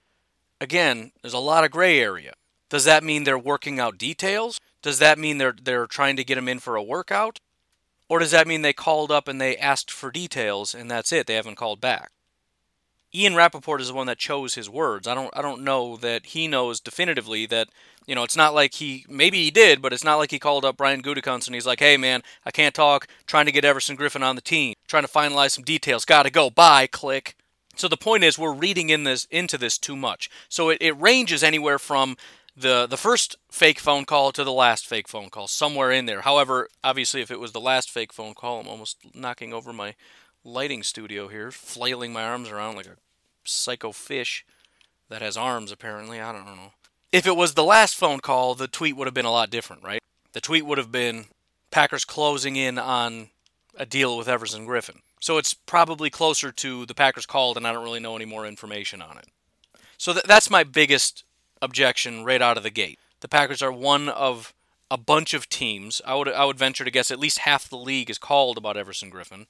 again, 0.61 1.13
there's 1.23 1.35
a 1.35 1.39
lot 1.39 1.65
of 1.65 1.71
gray 1.71 1.99
area. 2.01 2.35
Does 2.69 2.85
that 2.85 3.05
mean 3.05 3.25
they're 3.25 3.39
working 3.39 3.81
out 3.81 3.99
details? 3.99 4.61
Does 4.83 4.99
that 4.99 5.19
mean 5.19 5.39
they're 5.39 5.55
they're 5.61 5.87
trying 5.87 6.17
to 6.17 6.25
get 6.25 6.39
him 6.39 6.49
in 6.49 6.59
for 6.59 6.77
a 6.77 6.83
workout? 6.83 7.41
Or 8.09 8.19
does 8.19 8.31
that 8.31 8.47
mean 8.47 8.63
they 8.63 8.73
called 8.73 9.11
up 9.11 9.27
and 9.27 9.41
they 9.41 9.57
asked 9.57 9.91
for 9.91 10.11
details 10.11 10.75
and 10.75 10.91
that's 10.91 11.11
it? 11.11 11.27
They 11.27 11.35
haven't 11.35 11.57
called 11.57 11.81
back. 11.81 12.13
Ian 13.17 13.35
Rapoport 13.35 13.81
is 13.81 13.89
the 13.89 13.95
one 13.95 14.07
that 14.09 14.19
chose 14.19 14.55
his 14.55 14.69
words. 14.69 15.09
I 15.09 15.15
don't 15.15 15.31
I 15.35 15.41
don't 15.41 15.63
know 15.63 15.97
that 15.97 16.27
he 16.27 16.47
knows 16.47 16.81
definitively 16.81 17.47
that 17.47 17.69
you 18.07 18.15
know 18.15 18.25
it's 18.25 18.37
not 18.37 18.55
like 18.55 18.75
he 18.75 19.07
maybe 19.09 19.43
he 19.43 19.51
did, 19.51 19.81
but 19.81 19.95
it's 19.95 20.05
not 20.05 20.17
like 20.17 20.31
he 20.31 20.39
called 20.39 20.67
up 20.67 20.77
Brian 20.77 21.03
Gutekunst 21.03 21.47
and 21.47 21.55
he's 21.55 21.67
like, 21.67 21.81
"Hey 21.81 21.97
man, 21.97 22.23
I 22.45 22.51
can't 22.51 22.75
talk. 22.75 23.09
Trying 23.27 23.47
to 23.47 23.53
get 23.53 23.65
Everson 23.65 23.97
Griffen 23.97 24.23
on 24.23 24.37
the 24.37 24.43
team. 24.43 24.75
Trying 24.87 25.05
to 25.05 25.09
finalize 25.09 25.53
some 25.53 25.65
details. 25.65 26.05
Got 26.05 26.25
to 26.25 26.31
go. 26.31 26.51
Bye. 26.51 26.87
Click." 26.87 27.37
So 27.75 27.89
the 27.89 27.97
point 27.97 28.23
is, 28.23 28.39
we're 28.39 28.53
reading 28.53 28.91
in 28.91 29.05
this 29.05 29.27
into 29.31 29.57
this 29.57 29.79
too 29.79 29.97
much. 29.97 30.29
So 30.51 30.69
it, 30.69 30.79
it 30.83 31.01
ranges 31.01 31.43
anywhere 31.43 31.79
from 31.79 32.19
the 32.55 32.87
the 32.87 32.99
first 32.99 33.37
fake 33.51 33.79
phone 33.79 34.05
call 34.05 34.31
to 34.33 34.45
the 34.45 34.53
last 34.53 34.87
fake 34.87 35.09
phone 35.09 35.31
call, 35.31 35.47
somewhere 35.47 35.91
in 35.91 36.05
there. 36.05 36.21
However, 36.21 36.69
obviously, 36.85 37.23
if 37.23 37.31
it 37.31 37.41
was 37.41 37.53
the 37.53 37.61
last 37.61 37.91
fake 37.91 38.13
phone 38.13 38.35
call, 38.35 38.61
I'm 38.61 38.69
almost 38.69 38.99
knocking 39.15 39.55
over 39.55 39.73
my 39.73 39.95
lighting 40.45 40.83
studio 40.83 41.29
here, 41.29 41.51
flailing 41.51 42.13
my 42.13 42.23
arms 42.23 42.51
around 42.51 42.77
like 42.77 42.87
a 42.87 42.97
psycho 43.47 43.93
fish 43.93 44.45
that 45.09 45.23
has 45.23 45.37
arms. 45.37 45.73
Apparently, 45.73 46.21
I 46.21 46.33
don't 46.33 46.45
know. 46.45 46.73
If 47.13 47.27
it 47.27 47.37
was 47.37 47.55
the 47.55 47.65
last 47.65 47.97
phone 47.97 48.21
call, 48.21 48.55
the 48.55 48.69
tweet 48.69 48.97
would 48.97 49.07
have 49.07 49.15
been 49.15 49.25
a 49.25 49.33
lot 49.33 49.51
different, 49.51 49.83
right? 49.83 50.03
The 50.33 50.41
tweet 50.41 50.67
would 50.67 50.79
have 50.79 50.93
been 50.93 51.27
Packers 51.71 52.05
closing 52.05 52.57
in 52.57 52.79
on 52.79 53.31
a 53.77 53.87
deal 53.87 54.17
with 54.17 54.29
Everson 54.29 54.67
Griffen. 54.67 55.01
So 55.21 55.39
it's 55.39 55.55
probably 55.55 56.11
closer 56.11 56.53
to 56.53 56.87
the 56.87 56.95
Packers 56.95 57.27
called, 57.27 57.57
and 57.57 57.67
I 57.67 57.73
don't 57.73 57.85
really 57.85 58.01
know 58.01 58.17
any 58.17 58.25
more 58.25 58.47
information 58.47 59.01
on 59.01 59.19
it. 59.19 59.27
So 59.99 60.13
th- 60.13 60.25
that's 60.25 60.51
my 60.51 60.63
biggest 60.63 61.25
objection 61.63 62.25
right 62.25 62.43
out 62.43 62.57
of 62.57 62.63
the 62.63 62.71
gate. 62.71 62.99
The 63.21 63.29
Packers 63.29 63.63
are 63.63 63.73
one 63.73 64.09
of 64.09 64.53
a 64.91 64.99
bunch 64.99 65.35
of 65.35 65.49
teams. 65.49 66.03
I 66.05 66.15
would 66.15 66.29
I 66.29 66.45
would 66.45 66.59
venture 66.59 66.85
to 66.85 66.91
guess 66.91 67.11
at 67.11 67.19
least 67.19 67.39
half 67.39 67.69
the 67.69 67.77
league 67.79 68.11
is 68.11 68.19
called 68.19 68.59
about 68.59 68.77
Everson 68.77 69.11
Griffen. 69.11 69.47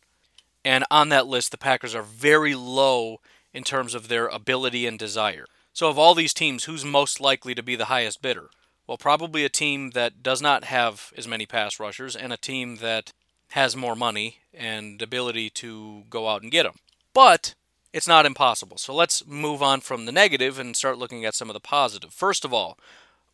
And 0.64 0.84
on 0.90 1.10
that 1.10 1.26
list, 1.26 1.50
the 1.50 1.58
Packers 1.58 1.94
are 1.94 2.02
very 2.02 2.54
low 2.54 3.20
in 3.56 3.64
terms 3.64 3.94
of 3.94 4.08
their 4.08 4.26
ability 4.26 4.86
and 4.86 4.98
desire. 4.98 5.46
So, 5.72 5.88
of 5.88 5.98
all 5.98 6.14
these 6.14 6.34
teams, 6.34 6.64
who's 6.64 6.84
most 6.84 7.20
likely 7.20 7.54
to 7.54 7.62
be 7.62 7.74
the 7.74 7.86
highest 7.86 8.20
bidder? 8.20 8.50
Well, 8.86 8.98
probably 8.98 9.44
a 9.44 9.48
team 9.48 9.90
that 9.92 10.22
does 10.22 10.42
not 10.42 10.64
have 10.64 11.10
as 11.16 11.26
many 11.26 11.46
pass 11.46 11.80
rushers 11.80 12.14
and 12.14 12.32
a 12.32 12.36
team 12.36 12.76
that 12.76 13.12
has 13.52 13.74
more 13.74 13.96
money 13.96 14.40
and 14.52 15.00
ability 15.00 15.48
to 15.50 16.04
go 16.10 16.28
out 16.28 16.42
and 16.42 16.52
get 16.52 16.64
them. 16.64 16.76
But 17.14 17.54
it's 17.94 18.06
not 18.06 18.26
impossible. 18.26 18.76
So 18.76 18.94
let's 18.94 19.26
move 19.26 19.62
on 19.62 19.80
from 19.80 20.04
the 20.04 20.12
negative 20.12 20.58
and 20.58 20.76
start 20.76 20.98
looking 20.98 21.24
at 21.24 21.34
some 21.34 21.48
of 21.48 21.54
the 21.54 21.60
positive. 21.60 22.12
First 22.12 22.44
of 22.44 22.52
all, 22.52 22.78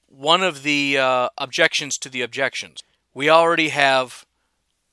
one 0.09 0.43
of 0.43 0.63
the 0.63 0.99
uh, 0.99 1.29
objections 1.37 1.99
to 1.99 2.09
the 2.09 2.23
objections. 2.23 2.83
We 3.13 3.29
already 3.29 3.71
have 3.71 4.25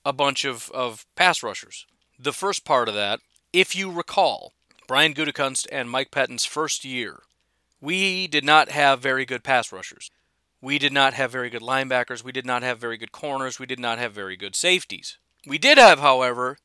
a 0.03 0.11
bunch 0.11 0.43
of, 0.43 0.71
of 0.71 1.05
pass 1.15 1.43
rushers. 1.43 1.85
The 2.17 2.33
first 2.33 2.65
part 2.65 2.89
of 2.89 2.95
that, 2.95 3.19
if 3.53 3.75
you 3.75 3.91
recall, 3.91 4.53
Brian 4.89 5.13
Gutekunst 5.13 5.67
and 5.71 5.87
Mike 5.87 6.09
Pettine's 6.09 6.45
first 6.45 6.83
year, 6.83 7.19
we 7.79 8.25
did 8.25 8.43
not 8.43 8.69
have 8.69 8.99
very 8.99 9.23
good 9.23 9.43
pass 9.43 9.71
rushers. 9.71 10.09
We 10.63 10.79
did 10.79 10.91
not 10.91 11.13
have 11.13 11.31
very 11.31 11.51
good 11.51 11.61
linebackers. 11.61 12.23
We 12.23 12.31
did 12.31 12.43
not 12.43 12.63
have 12.63 12.79
very 12.79 12.97
good 12.97 13.11
corners. 13.11 13.59
We 13.59 13.67
did 13.67 13.79
not 13.79 13.99
have 13.99 14.13
very 14.13 14.35
good 14.35 14.55
safeties. 14.55 15.19
We 15.45 15.59
did 15.59 15.77
have, 15.77 15.99
however, 15.99 16.57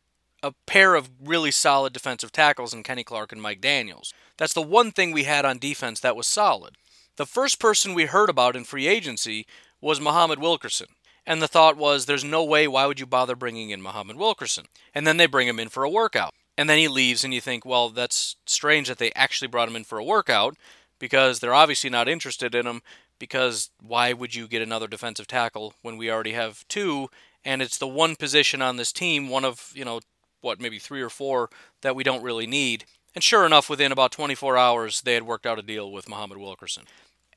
a 0.43 0.55
pair 0.65 0.95
of 0.95 1.11
really 1.23 1.51
solid 1.51 1.93
defensive 1.93 2.33
tackles 2.33 2.73
in 2.73 2.83
Kenny 2.83 3.05
Clark 3.05 3.31
and 3.31 3.43
Mike 3.43 3.61
Daniels. 3.61 4.15
That's 4.39 4.55
the 4.55 4.63
one 4.63 4.91
thing 4.91 5.13
we 5.13 5.25
had 5.25 5.45
on 5.45 5.59
defense 5.59 6.01
that 6.01 6.17
was 6.17 6.27
solid. 6.27 6.77
The 7.17 7.27
first 7.27 7.61
person 7.61 7.93
we 7.93 8.07
heard 8.07 8.31
about 8.31 8.57
in 8.57 8.65
free 8.65 8.87
agency 8.87 9.47
was 9.83 10.01
Muhammad 10.01 10.39
Wilkerson. 10.39 10.89
And 11.27 11.43
the 11.43 11.47
thought 11.47 11.77
was, 11.77 12.07
there's 12.07 12.25
no 12.25 12.43
way, 12.43 12.67
why 12.67 12.87
would 12.87 13.01
you 13.01 13.07
bother 13.07 13.37
bringing 13.37 13.69
in 13.69 13.83
Muhammad 13.83 14.17
Wilkerson? 14.17 14.65
And 14.95 15.07
then 15.07 15.19
they 15.19 15.27
bring 15.27 15.47
him 15.47 15.61
in 15.61 15.69
for 15.69 15.85
a 15.85 15.91
workout. 15.91 16.33
And 16.57 16.71
then 16.71 16.79
he 16.79 16.89
leaves, 16.89 17.25
and 17.25 17.35
you 17.35 17.41
think, 17.41 17.65
well, 17.65 17.91
that's 17.91 18.37
strange 18.47 18.89
that 18.89 18.99
they 18.99 19.11
actually 19.17 19.49
brought 19.49 19.69
him 19.69 19.77
in 19.77 19.85
for 19.85 19.99
a 19.99 20.05
workout 20.05 20.57
because 20.99 21.41
they're 21.41 21.55
obviously 21.55 21.91
not 21.91 22.09
interested 22.09 22.55
in 22.55 22.67
him. 22.67 22.83
Because 23.19 23.71
why 23.81 24.13
would 24.13 24.35
you 24.35 24.49
get 24.49 24.61
another 24.63 24.89
defensive 24.89 25.27
tackle 25.27 25.75
when 25.83 25.97
we 25.97 26.11
already 26.11 26.33
have 26.33 26.67
two? 26.69 27.09
And 27.45 27.63
it's 27.63 27.79
the 27.79 27.89
one 27.89 28.17
position 28.17 28.61
on 28.61 28.77
this 28.77 28.93
team, 28.93 29.29
one 29.29 29.45
of, 29.45 29.73
you 29.75 29.85
know, 29.85 30.01
what, 30.41 30.61
maybe 30.61 30.79
three 30.79 31.01
or 31.01 31.09
four 31.09 31.49
that 31.83 31.97
we 31.97 32.05
don't 32.05 32.23
really 32.23 32.47
need. 32.47 32.85
And 33.15 33.23
sure 33.23 33.47
enough, 33.47 33.71
within 33.71 33.93
about 33.93 34.13
24 34.13 34.57
hours, 34.57 35.01
they 35.01 35.15
had 35.15 35.23
worked 35.23 35.47
out 35.47 35.59
a 35.59 35.63
deal 35.63 35.91
with 35.91 36.09
Muhammad 36.09 36.39
Wilkerson. 36.39 36.85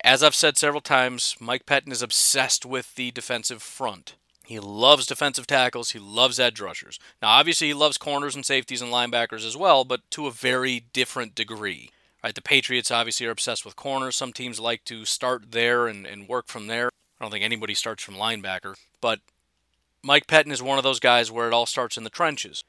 As 0.04 0.24
I've 0.24 0.36
said 0.36 0.58
several 0.58 0.82
times, 0.82 1.36
Mike 1.40 1.66
Pettine 1.66 1.92
is 1.92 2.02
obsessed 2.02 2.66
with 2.66 2.96
the 2.96 3.12
defensive 3.12 3.62
front. 3.62 4.16
He 4.48 4.62
loves 4.62 5.06
defensive 5.06 5.46
tackles. 5.46 5.92
He 5.92 6.00
loves 6.00 6.40
edge 6.40 6.62
rushers. 6.62 7.00
Now, 7.22 7.28
obviously, 7.28 7.68
he 7.68 7.74
loves 7.74 7.98
corners 7.98 8.34
and 8.34 8.46
safeties 8.46 8.82
and 8.82 8.94
linebackers 8.94 9.46
as 9.46 9.58
well, 9.58 9.84
but 9.84 10.10
to 10.12 10.26
a 10.26 10.32
very 10.32 10.86
different 10.94 11.36
degree. 11.36 11.92
Right? 12.24 12.34
The 12.34 12.42
Patriots 12.42 12.90
obviously 12.90 13.26
are 13.26 13.32
obsessed 13.32 13.66
with 13.66 13.76
corners. 13.76 14.16
Some 14.16 14.32
teams 14.32 14.58
like 14.58 14.86
to 14.86 15.04
start 15.04 15.52
there 15.52 15.88
and, 15.88 16.08
and 16.08 16.30
work 16.30 16.48
from 16.48 16.68
there. 16.68 16.90
I 17.20 17.26
don't 17.26 17.32
think 17.32 17.44
anybody 17.44 17.74
starts 17.74 18.02
from 18.02 18.16
linebacker, 18.16 18.76
but 19.02 19.20
Mike 20.02 20.28
Pettine 20.28 20.54
is 20.54 20.64
one 20.64 20.78
of 20.78 20.84
those 20.86 21.02
guys 21.02 21.30
where 21.30 21.48
it 21.48 21.54
all 21.54 21.66
starts 21.66 21.98
in 21.98 22.06
the 22.06 22.10
trenches. 22.10 22.64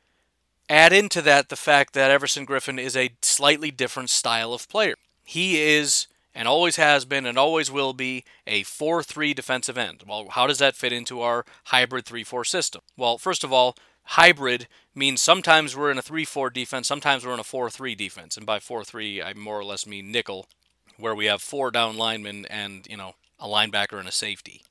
Add 0.69 0.93
into 0.93 1.23
that 1.23 1.49
the 1.49 1.57
fact 1.57 1.95
that 1.95 2.11
Everson 2.11 2.45
Griffen 2.45 2.81
is 2.81 2.97
a 2.97 3.13
slightly 3.23 3.71
different 3.71 4.11
style 4.11 4.53
of 4.53 4.69
player. 4.69 4.97
He 5.23 5.61
is 5.61 6.09
and 6.35 6.47
always 6.47 6.77
has 6.77 7.05
been 7.05 7.27
and 7.27 7.39
always 7.39 7.71
will 7.71 7.93
be 7.93 8.25
a 8.47 8.63
4 8.63 9.03
3 9.03 9.35
defensive 9.35 9.79
end. 9.79 10.05
Well, 10.07 10.29
how 10.31 10.47
does 10.47 10.59
that 10.59 10.77
fit 10.77 10.93
into 10.93 11.21
our 11.21 11.45
hybrid 11.65 12.05
3 12.05 12.25
4 12.25 12.45
system? 12.45 12.83
Well, 12.97 13.19
first 13.19 13.45
of 13.45 13.53
all, 13.53 13.77
hybrid 14.05 14.69
means 14.95 15.23
sometimes 15.23 15.77
we're 15.77 15.91
in 15.91 15.99
a 15.99 16.03
3 16.03 16.25
4 16.25 16.51
defense, 16.51 16.89
sometimes 16.89 17.27
we're 17.27 17.35
in 17.35 17.41
a 17.41 17.45
4 17.45 17.71
3 17.71 17.95
defense. 17.95 18.37
And 18.37 18.47
by 18.47 18.61
4 18.61 18.85
3, 18.85 19.23
I 19.23 19.35
more 19.35 19.59
or 19.59 19.65
less 19.65 19.87
mean 19.87 20.13
nickel, 20.13 20.47
where 20.97 21.15
we 21.15 21.27
have 21.27 21.41
four 21.41 21.71
down 21.71 21.97
linemen 21.97 22.47
and, 22.47 22.87
you 22.89 22.97
know, 22.97 23.15
a 23.39 23.47
linebacker 23.47 23.99
and 23.99 24.09
a 24.09 24.13
safety 24.13 24.63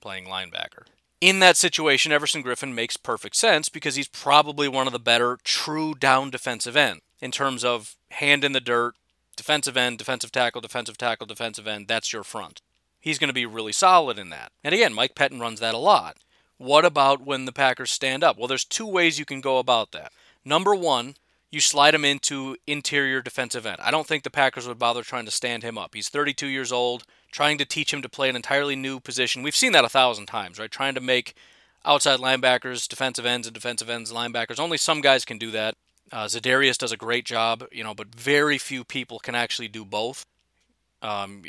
playing 0.00 0.26
linebacker. 0.26 0.84
In 1.20 1.38
that 1.38 1.56
situation, 1.56 2.12
Everson 2.12 2.42
Griffen 2.42 2.74
makes 2.74 2.96
perfect 2.96 3.36
sense 3.36 3.68
because 3.68 3.94
he's 3.94 4.08
probably 4.08 4.68
one 4.68 4.86
of 4.86 4.92
the 4.92 4.98
better 4.98 5.38
true 5.42 5.94
down 5.94 6.30
defensive 6.30 6.76
end 6.76 7.00
in 7.20 7.30
terms 7.30 7.64
of 7.64 7.96
hand 8.10 8.44
in 8.44 8.52
the 8.52 8.60
dirt, 8.60 8.94
defensive 9.36 9.76
end, 9.76 9.98
defensive 9.98 10.32
tackle, 10.32 10.60
defensive 10.60 10.98
tackle, 10.98 11.26
defensive 11.26 11.66
end, 11.66 11.88
that's 11.88 12.12
your 12.12 12.24
front. 12.24 12.60
He's 13.00 13.18
going 13.18 13.28
to 13.28 13.34
be 13.34 13.46
really 13.46 13.72
solid 13.72 14.18
in 14.18 14.30
that. 14.30 14.52
And 14.62 14.74
again, 14.74 14.94
Mike 14.94 15.14
Pettine 15.14 15.40
runs 15.40 15.60
that 15.60 15.74
a 15.74 15.78
lot. 15.78 16.16
What 16.56 16.84
about 16.84 17.20
when 17.24 17.44
the 17.44 17.52
Packers 17.52 17.90
stand 17.90 18.24
up? 18.24 18.38
Well, 18.38 18.48
there's 18.48 18.64
two 18.64 18.86
ways 18.86 19.18
you 19.18 19.24
can 19.24 19.40
go 19.40 19.58
about 19.58 19.92
that. 19.92 20.12
Number 20.44 20.74
one, 20.74 21.16
you 21.50 21.60
slide 21.60 21.94
him 21.94 22.04
into 22.04 22.56
interior 22.66 23.22
defensive 23.22 23.66
end. 23.66 23.78
I 23.80 23.90
don't 23.90 24.06
think 24.06 24.22
the 24.22 24.30
Packers 24.30 24.66
would 24.66 24.78
bother 24.78 25.02
trying 25.02 25.24
to 25.24 25.30
stand 25.30 25.62
him 25.62 25.78
up. 25.78 25.94
He's 25.94 26.08
32 26.08 26.46
years 26.46 26.72
old, 26.72 27.04
trying 27.30 27.58
to 27.58 27.64
teach 27.64 27.92
him 27.92 28.02
to 28.02 28.08
play 28.08 28.28
an 28.28 28.36
entirely 28.36 28.76
new 28.76 29.00
position. 29.00 29.42
We've 29.42 29.54
seen 29.54 29.72
that 29.72 29.84
a 29.84 29.88
thousand 29.88 30.26
times, 30.26 30.58
right? 30.58 30.70
Trying 30.70 30.94
to 30.94 31.00
make 31.00 31.34
outside 31.84 32.20
linebackers, 32.20 32.88
defensive 32.88 33.26
ends, 33.26 33.46
and 33.46 33.54
defensive 33.54 33.90
ends 33.90 34.12
linebackers. 34.12 34.58
Only 34.58 34.78
some 34.78 35.00
guys 35.00 35.24
can 35.24 35.38
do 35.38 35.50
that. 35.52 35.76
Uh, 36.14 36.26
Za'Darius 36.26 36.78
does 36.78 36.92
a 36.92 36.96
great 36.96 37.24
job, 37.24 37.64
you 37.72 37.82
know, 37.82 37.92
but 37.92 38.14
very 38.14 38.56
few 38.56 38.84
people 38.84 39.18
can 39.18 39.34
actually 39.34 39.66
do 39.66 39.84
both. 39.84 40.24
Um, 41.02 41.42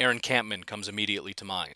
Aaron 0.00 0.18
Kampman 0.18 0.66
comes 0.66 0.88
immediately 0.88 1.32
to 1.34 1.44
mind, 1.44 1.74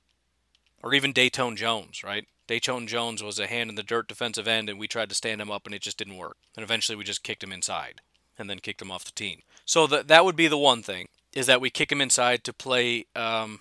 or 0.83 0.95
even 0.95 1.15
Datone 1.15 1.57
Jones, 1.57 2.03
right? 2.03 2.27
Datone 2.49 2.89
Jones 2.89 3.23
was 3.23 3.39
a 3.39 3.47
hand 3.47 3.71
in 3.71 3.77
the 3.77 3.85
dirt 3.85 4.09
defensive 4.09 4.49
end, 4.49 4.69
and 4.69 4.81
we 4.81 4.89
tried 4.89 5.11
to 5.11 5.15
stand 5.15 5.41
him 5.41 5.49
up, 5.49 5.65
and 5.65 5.77
it 5.77 5.81
just 5.81 5.97
didn't 5.97 6.17
work. 6.17 6.37
And 6.57 6.65
eventually, 6.65 6.97
we 6.97 7.05
just 7.05 7.23
kicked 7.23 7.45
him 7.45 7.53
inside, 7.53 8.01
and 8.37 8.51
then 8.51 8.59
kicked 8.59 8.83
him 8.83 8.91
off 8.91 9.05
the 9.05 9.13
team. 9.13 9.43
So 9.65 9.87
that 9.87 10.09
that 10.09 10.25
would 10.25 10.37
be 10.37 10.49
the 10.49 10.59
one 10.59 10.83
thing 10.83 11.07
is 11.35 11.47
that 11.47 11.61
we 11.61 11.71
kick 11.71 11.93
him 11.93 12.01
inside 12.01 12.43
to 12.45 12.53
play 12.53 13.07
um, 13.15 13.61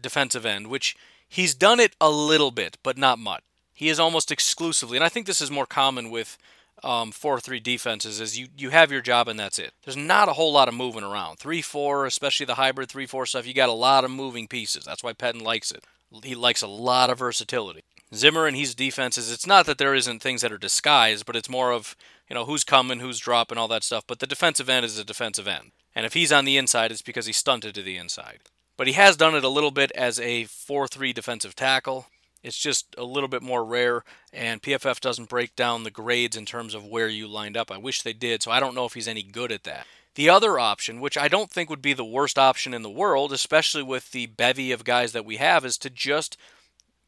defensive 0.00 0.46
end, 0.46 0.68
which 0.68 0.96
he's 1.28 1.52
done 1.52 1.80
it 1.80 1.96
a 2.00 2.10
little 2.10 2.52
bit, 2.52 2.78
but 2.84 2.96
not 2.96 3.18
much. 3.18 3.42
He 3.72 3.88
is 3.88 3.98
almost 3.98 4.30
exclusively, 4.30 4.96
and 4.96 5.04
I 5.04 5.08
think 5.08 5.26
this 5.26 5.40
is 5.40 5.50
more 5.50 5.66
common 5.66 6.10
with 6.10 6.38
um, 6.84 7.12
4-3 7.12 7.62
defenses 7.62 8.20
is 8.20 8.38
you, 8.38 8.48
you 8.56 8.70
have 8.70 8.92
your 8.92 9.00
job 9.00 9.26
and 9.26 9.38
that's 9.38 9.58
it. 9.58 9.72
There's 9.84 9.96
not 9.96 10.28
a 10.28 10.34
whole 10.34 10.52
lot 10.52 10.68
of 10.68 10.74
moving 10.74 11.02
around. 11.02 11.38
3-4, 11.38 12.06
especially 12.06 12.46
the 12.46 12.56
hybrid 12.56 12.88
3-4 12.88 13.26
stuff, 13.26 13.46
you 13.46 13.54
got 13.54 13.68
a 13.68 13.72
lot 13.72 14.04
of 14.04 14.10
moving 14.10 14.46
pieces. 14.46 14.84
That's 14.84 15.02
why 15.02 15.14
Pettine 15.14 15.42
likes 15.42 15.72
it. 15.72 15.84
He 16.22 16.34
likes 16.34 16.62
a 16.62 16.68
lot 16.68 17.10
of 17.10 17.18
versatility. 17.18 17.82
Zimmer 18.14 18.46
and 18.46 18.56
his 18.56 18.74
defenses, 18.74 19.32
it's 19.32 19.46
not 19.46 19.66
that 19.66 19.78
there 19.78 19.94
isn't 19.94 20.22
things 20.22 20.42
that 20.42 20.52
are 20.52 20.58
disguised, 20.58 21.26
but 21.26 21.34
it's 21.34 21.48
more 21.48 21.72
of, 21.72 21.96
you 22.28 22.34
know, 22.34 22.44
who's 22.44 22.62
coming, 22.62 23.00
who's 23.00 23.18
dropping, 23.18 23.58
all 23.58 23.68
that 23.68 23.82
stuff. 23.82 24.04
But 24.06 24.20
the 24.20 24.26
defensive 24.26 24.68
end 24.68 24.84
is 24.84 24.98
a 24.98 25.04
defensive 25.04 25.48
end. 25.48 25.72
And 25.94 26.06
if 26.06 26.12
he's 26.12 26.32
on 26.32 26.44
the 26.44 26.56
inside, 26.56 26.92
it's 26.92 27.02
because 27.02 27.26
he's 27.26 27.36
stunted 27.36 27.74
to 27.74 27.82
the 27.82 27.96
inside. 27.96 28.40
But 28.76 28.86
he 28.86 28.92
has 28.94 29.16
done 29.16 29.34
it 29.34 29.44
a 29.44 29.48
little 29.48 29.70
bit 29.70 29.90
as 29.92 30.20
a 30.20 30.44
4 30.44 30.88
3 30.88 31.12
defensive 31.12 31.56
tackle. 31.56 32.06
It's 32.44 32.58
just 32.58 32.94
a 32.98 33.04
little 33.04 33.28
bit 33.28 33.42
more 33.42 33.64
rare, 33.64 34.04
and 34.30 34.60
PFF 34.60 35.00
doesn't 35.00 35.30
break 35.30 35.56
down 35.56 35.82
the 35.82 35.90
grades 35.90 36.36
in 36.36 36.44
terms 36.44 36.74
of 36.74 36.84
where 36.84 37.08
you 37.08 37.26
lined 37.26 37.56
up. 37.56 37.72
I 37.72 37.78
wish 37.78 38.02
they 38.02 38.12
did, 38.12 38.42
so 38.42 38.50
I 38.50 38.60
don't 38.60 38.74
know 38.74 38.84
if 38.84 38.92
he's 38.92 39.08
any 39.08 39.22
good 39.22 39.50
at 39.50 39.64
that. 39.64 39.86
The 40.14 40.28
other 40.28 40.58
option, 40.58 41.00
which 41.00 41.16
I 41.16 41.26
don't 41.26 41.50
think 41.50 41.70
would 41.70 41.80
be 41.80 41.94
the 41.94 42.04
worst 42.04 42.38
option 42.38 42.74
in 42.74 42.82
the 42.82 42.90
world, 42.90 43.32
especially 43.32 43.82
with 43.82 44.12
the 44.12 44.26
bevy 44.26 44.72
of 44.72 44.84
guys 44.84 45.12
that 45.12 45.24
we 45.24 45.38
have, 45.38 45.64
is 45.64 45.78
to 45.78 45.90
just 45.90 46.36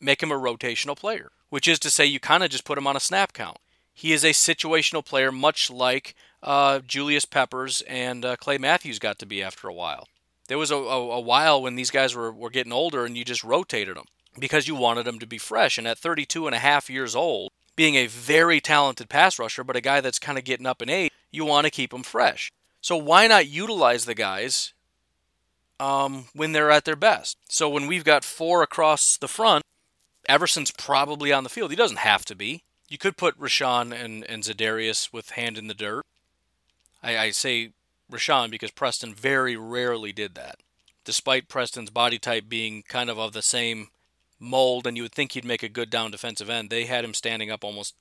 make 0.01 0.23
him 0.23 0.33
a 0.33 0.39
rotational 0.39 0.97
player, 0.97 1.31
which 1.51 1.69
is 1.69 1.79
to 1.81 1.91
say 1.91 2.07
you 2.07 2.19
kind 2.19 2.43
of 2.43 2.49
just 2.49 2.65
put 2.65 2.79
him 2.79 2.87
on 2.87 2.97
a 2.97 3.01
snap 3.01 3.35
count. 3.35 3.59
He 3.93 4.15
is 4.15 4.25
a 4.25 4.31
situational 4.31 5.05
player, 5.05 5.31
much 5.31 5.71
like 5.71 6.15
uh, 6.43 6.81
Julius 6.81 7.27
Peppers 7.27 7.83
and 7.83 8.25
uh, 8.25 8.37
Clay 8.37 8.57
Matthews 8.57 8.99
got 8.99 9.19
to 9.19 9.27
be 9.27 9.43
after 9.43 9.69
a 9.69 9.75
while. 9.75 10.09
There 10.49 10.59
was 10.59 10.71
a, 10.71 10.77
a, 10.77 11.11
a 11.11 11.21
while 11.21 11.61
when 11.61 11.75
these 11.75 11.91
guys 11.91 12.15
were, 12.15 12.33
were 12.33 12.51
getting 12.51 12.73
older 12.73 13.05
and 13.05 13.19
you 13.19 13.25
just 13.25 13.45
rotated 13.45 13.97
them 13.97 14.07
because 14.39 14.69
you 14.69 14.75
wanted 14.75 15.07
him 15.07 15.19
to 15.19 15.27
be 15.27 15.39
fresh. 15.39 15.79
And 15.79 15.87
at 15.87 15.99
32 15.99 16.47
and 16.47 16.55
a 16.55 16.61
half 16.61 16.91
years 16.91 17.15
old, 17.15 17.51
being 17.75 17.95
a 17.95 18.07
very 18.07 18.61
talented 18.61 19.09
pass 19.09 19.39
rusher, 19.39 19.63
but 19.63 19.77
a 19.77 19.81
guy 19.81 20.01
that's 20.01 20.19
kind 20.19 20.39
of 20.39 20.45
getting 20.45 20.67
up 20.67 20.83
in 20.83 20.89
age, 20.89 21.13
you 21.31 21.45
want 21.45 21.67
to 21.67 21.71
keep 21.71 21.93
him 21.93 22.03
fresh. 22.03 22.51
So 22.81 22.97
why 22.97 23.27
not 23.27 23.49
utilize 23.49 24.05
the 24.05 24.15
guys 24.15 24.73
um, 25.79 26.27
when 26.35 26.53
they're 26.53 26.71
at 26.71 26.85
their 26.85 26.97
best? 26.97 27.37
So 27.49 27.69
when 27.69 27.87
we've 27.87 28.05
got 28.05 28.25
four 28.25 28.63
across 28.63 29.17
the 29.17 29.29
front, 29.29 29.65
Everson's 30.29 30.71
probably 30.71 31.33
on 31.33 31.45
the 31.45 31.51
field. 31.51 31.71
He 31.71 31.77
doesn't 31.77 31.99
have 31.99 32.25
to 32.27 32.35
be. 32.35 32.63
You 32.89 32.99
could 32.99 33.17
put 33.17 33.39
Rashan 33.39 33.93
and, 33.93 34.25
and 34.25 34.43
Za'Darius 34.43 35.13
with 35.13 35.31
hand 35.31 35.59
in 35.59 35.67
the 35.67 35.75
dirt. 35.75 36.05
I, 37.03 37.19
I 37.19 37.31
say 37.31 37.73
Rashan 38.11 38.51
because 38.51 38.71
Preston 38.71 39.15
very 39.15 39.57
rarely 39.57 40.13
did 40.13 40.35
that. 40.35 40.61
Despite 41.05 41.49
Preston's 41.49 41.91
body 41.91 42.19
type 42.19 42.49
being 42.49 42.83
kind 42.89 43.11
of 43.11 43.19
of 43.19 43.33
the 43.33 43.43
same 43.43 43.89
mold, 44.39 44.87
and 44.87 44.97
you 44.97 45.03
would 45.03 45.13
think 45.13 45.33
he'd 45.33 45.45
make 45.45 45.63
a 45.63 45.69
good 45.69 45.91
down 45.91 46.11
defensive 46.11 46.51
end. 46.51 46.71
They 46.71 46.85
had 46.85 47.05
him 47.05 47.15
standing 47.15 47.51
up 47.51 47.65
almost 47.65 47.95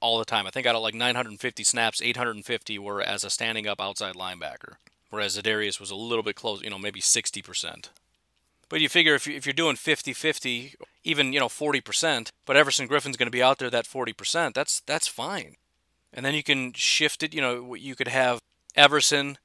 all 0.00 0.18
the 0.18 0.24
time. 0.24 0.46
I 0.46 0.50
think 0.50 0.66
out 0.66 0.74
of 0.74 0.82
like 0.82 0.94
950 0.94 1.64
snaps, 1.64 2.02
850 2.02 2.78
were 2.78 3.02
as 3.02 3.24
a 3.24 3.30
standing 3.30 3.66
up 3.66 3.80
outside 3.80 4.14
linebacker, 4.14 4.74
whereas 5.10 5.36
Za'Darius 5.36 5.80
was 5.80 5.90
a 5.90 5.96
little 5.96 6.22
bit 6.22 6.36
close, 6.36 6.62
you 6.62 6.70
know, 6.70 6.78
maybe 6.78 7.00
60%. 7.00 7.88
But 8.68 8.80
you 8.80 8.88
figure 8.88 9.14
if, 9.14 9.26
you, 9.26 9.34
if 9.34 9.46
you're 9.46 9.52
doing 9.54 9.76
50 9.76 10.12
50, 10.12 10.74
even, 11.04 11.32
you 11.32 11.40
know, 11.40 11.48
40%, 11.48 12.30
but 12.44 12.56
Everson 12.56 12.86
Griffen's 12.86 13.16
going 13.16 13.26
to 13.26 13.30
be 13.30 13.42
out 13.42 13.58
there 13.58 13.70
that 13.70 13.86
40%, 13.86 14.52
that's, 14.54 14.80
that's 14.80 15.08
fine. 15.08 15.56
And 16.12 16.24
then 16.24 16.34
you 16.34 16.42
can 16.42 16.72
shift 16.74 17.22
it, 17.22 17.34
you 17.34 17.40
know, 17.40 17.74
you 17.74 17.94
could 17.94 18.08
have 18.08 18.40
Everson, 18.76 19.38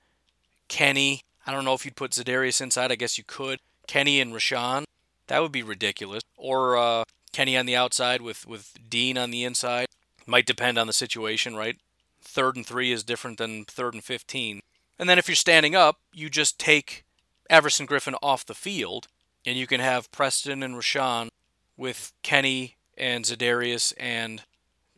Kenny. 0.67 1.21
I 1.45 1.51
don't 1.51 1.65
know 1.65 1.73
if 1.73 1.85
you'd 1.85 1.95
put 1.95 2.11
Za'Darius 2.11 2.61
inside. 2.61 2.91
I 2.91 2.95
guess 2.95 3.17
you 3.17 3.23
could. 3.25 3.59
Kenny 3.87 4.21
and 4.21 4.33
Rashan. 4.33 4.85
That 5.27 5.41
would 5.41 5.51
be 5.51 5.63
ridiculous. 5.63 6.23
Or 6.37 6.77
uh, 6.77 7.03
Kenny 7.31 7.57
on 7.57 7.65
the 7.65 7.75
outside 7.75 8.21
with, 8.21 8.45
with 8.45 8.77
Dean 8.89 9.17
on 9.17 9.31
the 9.31 9.43
inside. 9.43 9.87
Might 10.25 10.45
depend 10.45 10.77
on 10.77 10.87
the 10.87 10.93
situation, 10.93 11.55
right? 11.55 11.77
Third 12.21 12.55
and 12.55 12.65
three 12.65 12.91
is 12.91 13.03
different 13.03 13.37
than 13.37 13.65
third 13.65 13.93
and 13.93 14.03
15. 14.03 14.61
And 14.97 15.09
then 15.09 15.17
if 15.17 15.27
you're 15.27 15.35
standing 15.35 15.75
up, 15.75 15.97
you 16.13 16.29
just 16.29 16.59
take 16.59 17.03
Everson 17.49 17.85
Griffen 17.85 18.15
off 18.21 18.45
the 18.45 18.53
field, 18.53 19.07
and 19.45 19.57
you 19.57 19.67
can 19.67 19.79
have 19.79 20.11
Preston 20.11 20.63
and 20.63 20.75
Rashan 20.75 21.29
with 21.75 22.13
Kenny 22.21 22.77
and 22.97 23.25
Za'Darius 23.25 23.93
and 23.97 24.43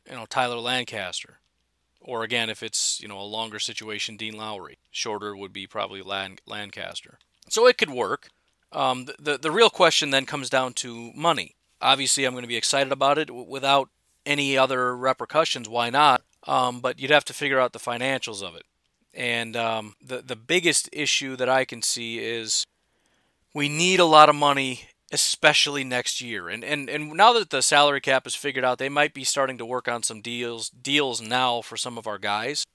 you 0.08 0.16
know 0.16 0.26
Tyler 0.26 0.58
Lancaster. 0.58 1.40
Or 2.02 2.24
again, 2.24 2.50
if 2.50 2.62
it's 2.62 3.02
you 3.02 3.08
know 3.08 3.20
a 3.20 3.24
longer 3.24 3.60
situation, 3.60 4.18
Dean 4.18 4.38
Lowry. 4.38 4.78
Shorter 4.92 5.36
would 5.36 5.54
be 5.54 5.66
probably 5.66 6.02
Lancaster. 6.02 7.18
So 7.50 7.68
it 7.68 7.78
could 7.78 7.90
work. 7.90 8.30
Um, 8.76 9.08
the, 9.18 9.38
the 9.38 9.52
real 9.52 9.70
question 9.70 10.12
then 10.12 10.26
comes 10.26 10.50
down 10.50 10.74
to 10.74 11.12
money. 11.16 11.56
Obviously, 11.82 12.26
I'm 12.26 12.34
going 12.34 12.44
to 12.44 12.48
be 12.48 12.58
excited 12.58 12.92
about 12.92 13.18
it 13.18 13.32
without 13.32 13.90
any 14.26 14.58
other 14.58 14.96
repercussions. 14.96 15.70
Why 15.70 15.90
not? 15.90 16.22
um, 16.48 16.80
but 16.80 17.00
you'd 17.00 17.12
have 17.12 17.26
to 17.26 17.34
figure 17.34 17.60
out 17.60 17.74
the 17.74 17.80
financials 17.80 18.42
of 18.42 18.56
it. 18.56 18.64
And 19.14 19.56
um, 19.56 19.96
the 20.02 20.22
the 20.22 20.36
biggest 20.36 20.90
issue 20.92 21.36
that 21.38 21.50
I 21.50 21.66
can 21.66 21.82
see 21.82 22.20
is 22.20 22.66
we 23.54 23.70
need 23.70 24.00
a 24.00 24.06
lot 24.06 24.30
of 24.30 24.36
money, 24.36 24.90
especially 25.12 25.84
next 25.84 26.22
year. 26.22 26.50
And 26.50 26.64
and 26.64 26.90
and 26.90 27.14
now 27.14 27.34
that 27.34 27.50
the 27.50 27.62
salary 27.62 28.02
cap 28.02 28.28
is 28.28 28.36
figured 28.36 28.66
out, 28.66 28.78
they 28.78 28.90
might 28.90 29.14
be 29.14 29.24
starting 29.24 29.58
to 29.58 29.66
work 29.66 29.88
on 29.88 30.04
some 30.04 30.22
deals 30.22 30.70
deals 30.70 31.22
now 31.22 31.62
for 31.62 31.78
some 31.78 31.98
of 31.98 32.08
our 32.08 32.18
guys. 32.18 32.66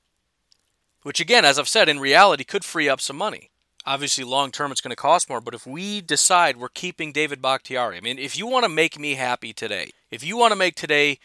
Which 1.03 1.21
again, 1.21 1.45
as 1.45 1.59
I've 1.59 1.69
said, 1.69 1.89
in 1.89 2.01
reality 2.01 2.45
could 2.45 2.65
free 2.65 2.89
up 2.89 3.01
some 3.01 3.17
money. 3.17 3.51
Obviously, 3.87 4.25
long 4.25 4.51
term 4.51 4.71
it's 4.71 4.81
going 4.81 4.91
to 4.91 4.97
cost 4.97 5.29
more, 5.29 5.41
but 5.41 5.55
if 5.55 5.67
we 5.67 6.01
decide 6.01 6.59
we're 6.59 6.69
keeping 6.69 7.13
David 7.13 7.41
Bakhtiari, 7.41 7.97
I 7.97 8.01
mean, 8.01 8.19
if 8.19 8.37
you 8.37 8.47
want 8.47 8.65
to 8.65 8.69
make 8.69 8.99
me 8.99 9.15
happy 9.15 9.53
today, 9.53 9.91
if 10.11 10.23
you 10.23 10.37
want 10.37 10.53
to 10.53 10.57
make 10.57 10.75
today 10.75 11.19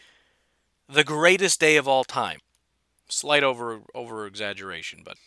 the 0.88 1.04
greatest 1.04 1.60
day 1.60 1.76
of 1.76 1.86
all 1.86 2.04
time, 2.04 2.38
slight 3.08 3.42
over 3.42 3.80
over 3.94 4.26
exaggeration, 4.26 5.02
but 5.04 5.18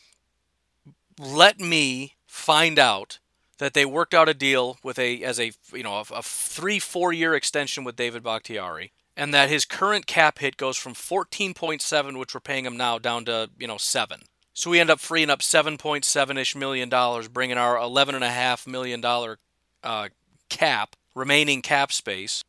let 1.19 1.59
me 1.59 2.15
find 2.25 2.79
out 2.79 3.19
that 3.59 3.73
they 3.73 3.85
worked 3.85 4.13
out 4.13 4.29
a 4.29 4.33
deal 4.33 4.77
with 4.83 4.97
a 4.97 5.21
as 5.23 5.39
a 5.39 5.51
you 5.71 5.83
know 5.83 5.95
a, 5.95 6.15
a 6.15 6.23
three 6.23 6.79
four 6.79 7.13
year 7.13 7.35
extension 7.35 7.83
with 7.83 7.95
David 7.95 8.23
Bakhtiari, 8.23 8.91
and 9.15 9.33
that 9.33 9.49
his 9.49 9.65
current 9.65 10.07
cap 10.07 10.39
hit 10.39 10.57
goes 10.57 10.77
from 10.77 10.93
14.7, 10.93 12.17
which 12.17 12.33
we're 12.33 12.39
paying 12.39 12.65
him 12.65 12.77
now, 12.77 12.97
down 12.97 13.25
to 13.25 13.49
you 13.59 13.67
know 13.67 13.77
seven. 13.77 14.21
So 14.53 14.69
we 14.69 14.79
end 14.79 14.89
up 14.89 14.99
freeing 14.99 15.29
up 15.29 15.39
7.7 15.39 16.37
ish 16.37 16.55
million 16.55 16.89
dollars, 16.89 17.27
bringing 17.27 17.57
our 17.57 17.75
11.5 17.75 18.67
million 18.67 19.01
dollar 19.01 19.37
uh, 19.83 20.09
cap 20.49 20.95
remaining 21.15 21.61
cap 21.61 21.91
space 21.91 22.43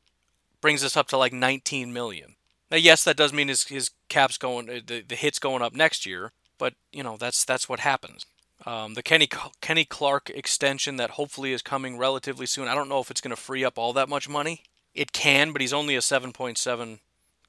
brings 0.60 0.84
us 0.84 0.96
up 0.96 1.08
to 1.08 1.16
like 1.16 1.32
19 1.32 1.92
million. 1.92 2.36
Now, 2.70 2.76
yes, 2.76 3.04
that 3.04 3.16
does 3.16 3.32
mean 3.32 3.48
his 3.48 3.64
his 3.64 3.90
cap's 4.08 4.38
going 4.38 4.68
uh, 4.70 4.80
the 4.86 5.00
the 5.00 5.16
hits 5.16 5.38
going 5.38 5.62
up 5.62 5.74
next 5.74 6.06
year, 6.06 6.32
but 6.58 6.74
you 6.92 7.02
know 7.02 7.16
that's 7.16 7.44
that's 7.44 7.68
what 7.68 7.80
happens. 7.80 8.24
Um, 8.64 8.94
the 8.94 9.02
Kenny 9.02 9.28
Kenny 9.60 9.84
Clark 9.84 10.30
extension 10.30 10.96
that 10.96 11.10
hopefully 11.10 11.52
is 11.52 11.62
coming 11.62 11.98
relatively 11.98 12.46
soon. 12.46 12.68
I 12.68 12.74
don't 12.74 12.88
know 12.88 13.00
if 13.00 13.10
it's 13.10 13.20
going 13.20 13.34
to 13.34 13.40
free 13.40 13.64
up 13.64 13.78
all 13.78 13.92
that 13.94 14.08
much 14.08 14.28
money. 14.28 14.62
It 14.94 15.12
can, 15.12 15.52
but 15.52 15.60
he's 15.60 15.72
only 15.72 15.96
a 15.96 16.00
7.7 16.00 16.98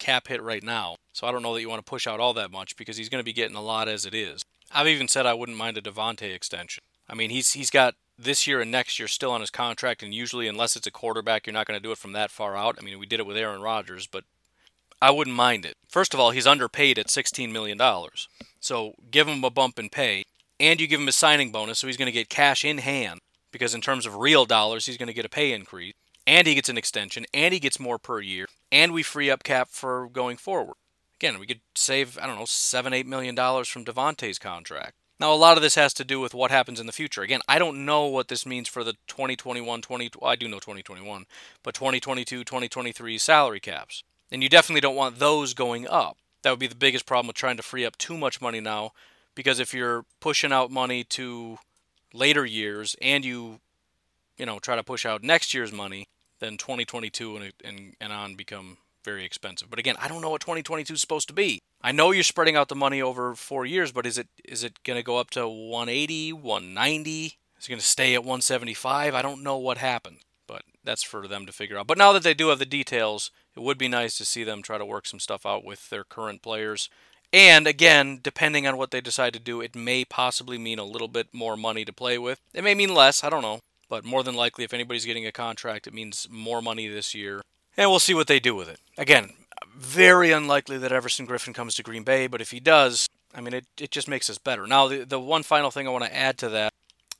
cap 0.01 0.27
hit 0.27 0.41
right 0.41 0.63
now, 0.63 0.95
so 1.13 1.27
I 1.27 1.31
don't 1.31 1.43
know 1.43 1.53
that 1.53 1.61
you 1.61 1.69
want 1.69 1.85
to 1.85 1.89
push 1.89 2.07
out 2.07 2.19
all 2.19 2.33
that 2.33 2.51
much 2.51 2.75
because 2.75 2.97
he's 2.97 3.07
going 3.07 3.21
to 3.21 3.25
be 3.25 3.31
getting 3.31 3.55
a 3.55 3.61
lot 3.61 3.87
as 3.87 4.05
it 4.05 4.13
is. 4.13 4.43
I've 4.73 4.87
even 4.87 5.07
said 5.07 5.25
I 5.25 5.33
wouldn't 5.33 5.57
mind 5.57 5.77
a 5.77 5.81
Davante 5.81 6.33
extension. 6.33 6.83
I 7.07 7.13
mean, 7.13 7.29
he's 7.29 7.53
he's 7.53 7.69
got 7.69 7.95
this 8.17 8.47
year 8.47 8.61
and 8.61 8.71
next 8.71 8.99
year 8.99 9.07
still 9.07 9.31
on 9.31 9.41
his 9.41 9.49
contract, 9.49 10.03
and 10.03 10.13
usually, 10.13 10.47
unless 10.47 10.75
it's 10.75 10.87
a 10.87 10.91
quarterback, 10.91 11.45
you're 11.45 11.53
not 11.53 11.67
going 11.67 11.79
to 11.79 11.83
do 11.83 11.91
it 11.91 11.97
from 11.97 12.13
that 12.13 12.31
far 12.31 12.57
out. 12.57 12.77
I 12.79 12.83
mean, 12.83 12.99
we 12.99 13.05
did 13.05 13.19
it 13.19 13.25
with 13.25 13.37
Aaron 13.37 13.61
Rodgers, 13.61 14.07
but 14.07 14.23
I 15.01 15.11
wouldn't 15.11 15.35
mind 15.35 15.65
it. 15.65 15.77
First 15.87 16.13
of 16.13 16.19
all, 16.19 16.31
he's 16.31 16.47
underpaid 16.47 16.99
at 16.99 17.07
$16 17.07 17.51
million. 17.51 17.79
So 18.59 18.93
give 19.09 19.27
him 19.27 19.43
a 19.43 19.49
bump 19.49 19.79
in 19.79 19.89
pay, 19.89 20.23
and 20.59 20.79
you 20.79 20.87
give 20.87 21.01
him 21.01 21.07
a 21.07 21.13
signing 21.13 21.51
bonus, 21.51 21.79
so 21.79 21.87
he's 21.87 21.97
going 21.97 22.07
to 22.07 22.11
get 22.11 22.29
cash 22.29 22.63
in 22.63 22.77
hand, 22.77 23.19
because 23.51 23.73
in 23.73 23.81
terms 23.81 24.05
of 24.05 24.15
real 24.15 24.45
dollars, 24.45 24.85
he's 24.85 24.97
going 24.97 25.07
to 25.07 25.13
get 25.13 25.25
a 25.25 25.29
pay 25.29 25.51
increase, 25.53 25.93
and 26.31 26.47
he 26.47 26.55
gets 26.55 26.69
an 26.69 26.77
extension, 26.77 27.25
and 27.33 27.53
he 27.53 27.59
gets 27.59 27.77
more 27.77 27.99
per 27.99 28.21
year, 28.21 28.47
and 28.71 28.93
we 28.93 29.03
free 29.03 29.29
up 29.29 29.43
cap 29.43 29.67
for 29.69 30.07
going 30.07 30.37
forward. 30.37 30.75
Again, 31.19 31.37
we 31.39 31.45
could 31.45 31.59
save, 31.75 32.17
I 32.17 32.25
don't 32.25 32.39
know, 32.39 32.45
seven, 32.45 32.93
eight 32.93 33.05
million 33.05 33.35
dollars 33.35 33.67
from 33.67 33.83
Davante's 33.83 34.39
contract. 34.39 34.93
Now, 35.19 35.33
a 35.33 35.35
lot 35.35 35.57
of 35.57 35.61
this 35.61 35.75
has 35.75 35.93
to 35.95 36.05
do 36.05 36.21
with 36.21 36.33
what 36.33 36.49
happens 36.49 36.79
in 36.79 36.85
the 36.85 36.93
future. 36.93 37.21
Again, 37.21 37.41
I 37.49 37.59
don't 37.59 37.83
know 37.83 38.05
what 38.05 38.29
this 38.29 38.45
means 38.45 38.69
for 38.69 38.81
the 38.85 38.93
2021, 39.07 39.81
20, 39.81 40.09
well, 40.21 40.31
I 40.31 40.37
do 40.37 40.47
know 40.47 40.59
2021, 40.59 41.25
but 41.63 41.75
2022, 41.75 42.45
2023 42.45 43.17
salary 43.17 43.59
caps. 43.59 44.01
And 44.31 44.41
you 44.41 44.47
definitely 44.47 44.81
don't 44.81 44.95
want 44.95 45.19
those 45.19 45.53
going 45.53 45.85
up. 45.85 46.17
That 46.43 46.51
would 46.51 46.59
be 46.59 46.67
the 46.67 46.75
biggest 46.75 47.05
problem 47.05 47.27
with 47.27 47.35
trying 47.35 47.57
to 47.57 47.63
free 47.63 47.85
up 47.85 47.97
too 47.97 48.17
much 48.17 48.39
money 48.39 48.61
now, 48.61 48.93
because 49.35 49.59
if 49.59 49.73
you're 49.73 50.05
pushing 50.21 50.53
out 50.53 50.71
money 50.71 51.03
to 51.03 51.57
later 52.13 52.45
years 52.45 52.95
and 53.01 53.25
you, 53.25 53.59
you 54.37 54.45
know, 54.45 54.59
try 54.59 54.77
to 54.77 54.83
push 54.83 55.05
out 55.05 55.23
next 55.23 55.53
year's 55.53 55.73
money, 55.73 56.07
then 56.41 56.57
2022 56.57 57.37
and, 57.37 57.53
and, 57.63 57.95
and 58.01 58.11
on 58.11 58.35
become 58.35 58.77
very 59.03 59.23
expensive. 59.23 59.69
But 59.69 59.79
again, 59.79 59.95
I 59.99 60.07
don't 60.07 60.21
know 60.21 60.29
what 60.29 60.41
2022 60.41 60.93
is 60.93 61.01
supposed 61.01 61.27
to 61.29 61.33
be. 61.33 61.61
I 61.81 61.91
know 61.91 62.11
you're 62.11 62.23
spreading 62.23 62.55
out 62.55 62.67
the 62.67 62.75
money 62.75 63.01
over 63.01 63.33
four 63.35 63.65
years, 63.65 63.91
but 63.91 64.05
is 64.05 64.17
it 64.17 64.27
is 64.43 64.63
it 64.63 64.83
going 64.83 64.97
to 64.97 65.03
go 65.03 65.17
up 65.17 65.29
to 65.31 65.47
180, 65.47 66.33
190? 66.33 67.25
Is 67.25 67.65
it 67.65 67.69
going 67.69 67.79
to 67.79 67.85
stay 67.85 68.13
at 68.13 68.21
175? 68.21 69.15
I 69.15 69.21
don't 69.21 69.43
know 69.43 69.57
what 69.57 69.77
happened, 69.77 70.17
but 70.47 70.63
that's 70.83 71.03
for 71.03 71.27
them 71.27 71.45
to 71.45 71.51
figure 71.51 71.77
out. 71.77 71.87
But 71.87 71.97
now 71.97 72.11
that 72.11 72.23
they 72.23 72.33
do 72.33 72.49
have 72.49 72.59
the 72.59 72.65
details, 72.65 73.31
it 73.55 73.61
would 73.61 73.77
be 73.77 73.87
nice 73.87 74.17
to 74.17 74.25
see 74.25 74.43
them 74.43 74.61
try 74.61 74.77
to 74.77 74.85
work 74.85 75.05
some 75.05 75.19
stuff 75.19 75.45
out 75.45 75.63
with 75.63 75.89
their 75.89 76.03
current 76.03 76.41
players. 76.41 76.89
And 77.33 77.65
again, 77.65 78.19
depending 78.21 78.67
on 78.67 78.77
what 78.77 78.91
they 78.91 78.99
decide 78.99 79.33
to 79.33 79.39
do, 79.39 79.61
it 79.61 79.75
may 79.75 80.03
possibly 80.03 80.57
mean 80.57 80.79
a 80.79 80.83
little 80.83 81.07
bit 81.07 81.27
more 81.33 81.55
money 81.55 81.85
to 81.85 81.93
play 81.93 82.17
with. 82.17 82.41
It 82.53 82.63
may 82.63 82.75
mean 82.75 82.93
less, 82.93 83.23
I 83.23 83.29
don't 83.29 83.41
know. 83.41 83.61
But 83.91 84.05
more 84.05 84.23
than 84.23 84.35
likely, 84.35 84.63
if 84.63 84.73
anybody's 84.73 85.03
getting 85.03 85.25
a 85.25 85.33
contract, 85.33 85.85
it 85.85 85.93
means 85.93 86.25
more 86.31 86.61
money 86.61 86.87
this 86.87 87.13
year. 87.13 87.41
And 87.75 87.89
we'll 87.89 87.99
see 87.99 88.13
what 88.13 88.27
they 88.27 88.39
do 88.39 88.55
with 88.55 88.69
it. 88.69 88.79
Again, 88.97 89.31
very 89.75 90.31
unlikely 90.31 90.77
that 90.77 90.93
Everson 90.93 91.27
Griffen 91.27 91.53
comes 91.53 91.75
to 91.75 91.83
Green 91.83 92.03
Bay, 92.03 92.27
but 92.27 92.39
if 92.39 92.51
he 92.51 92.61
does, 92.61 93.05
I 93.35 93.41
mean, 93.41 93.53
it, 93.53 93.65
it 93.77 93.91
just 93.91 94.07
makes 94.07 94.29
us 94.29 94.37
better. 94.37 94.65
Now, 94.65 94.87
the, 94.87 95.03
the 95.03 95.19
one 95.19 95.43
final 95.43 95.71
thing 95.71 95.89
I 95.89 95.91
want 95.91 96.05
to 96.05 96.15
add 96.15 96.37
to 96.37 96.47
that, 96.47 96.71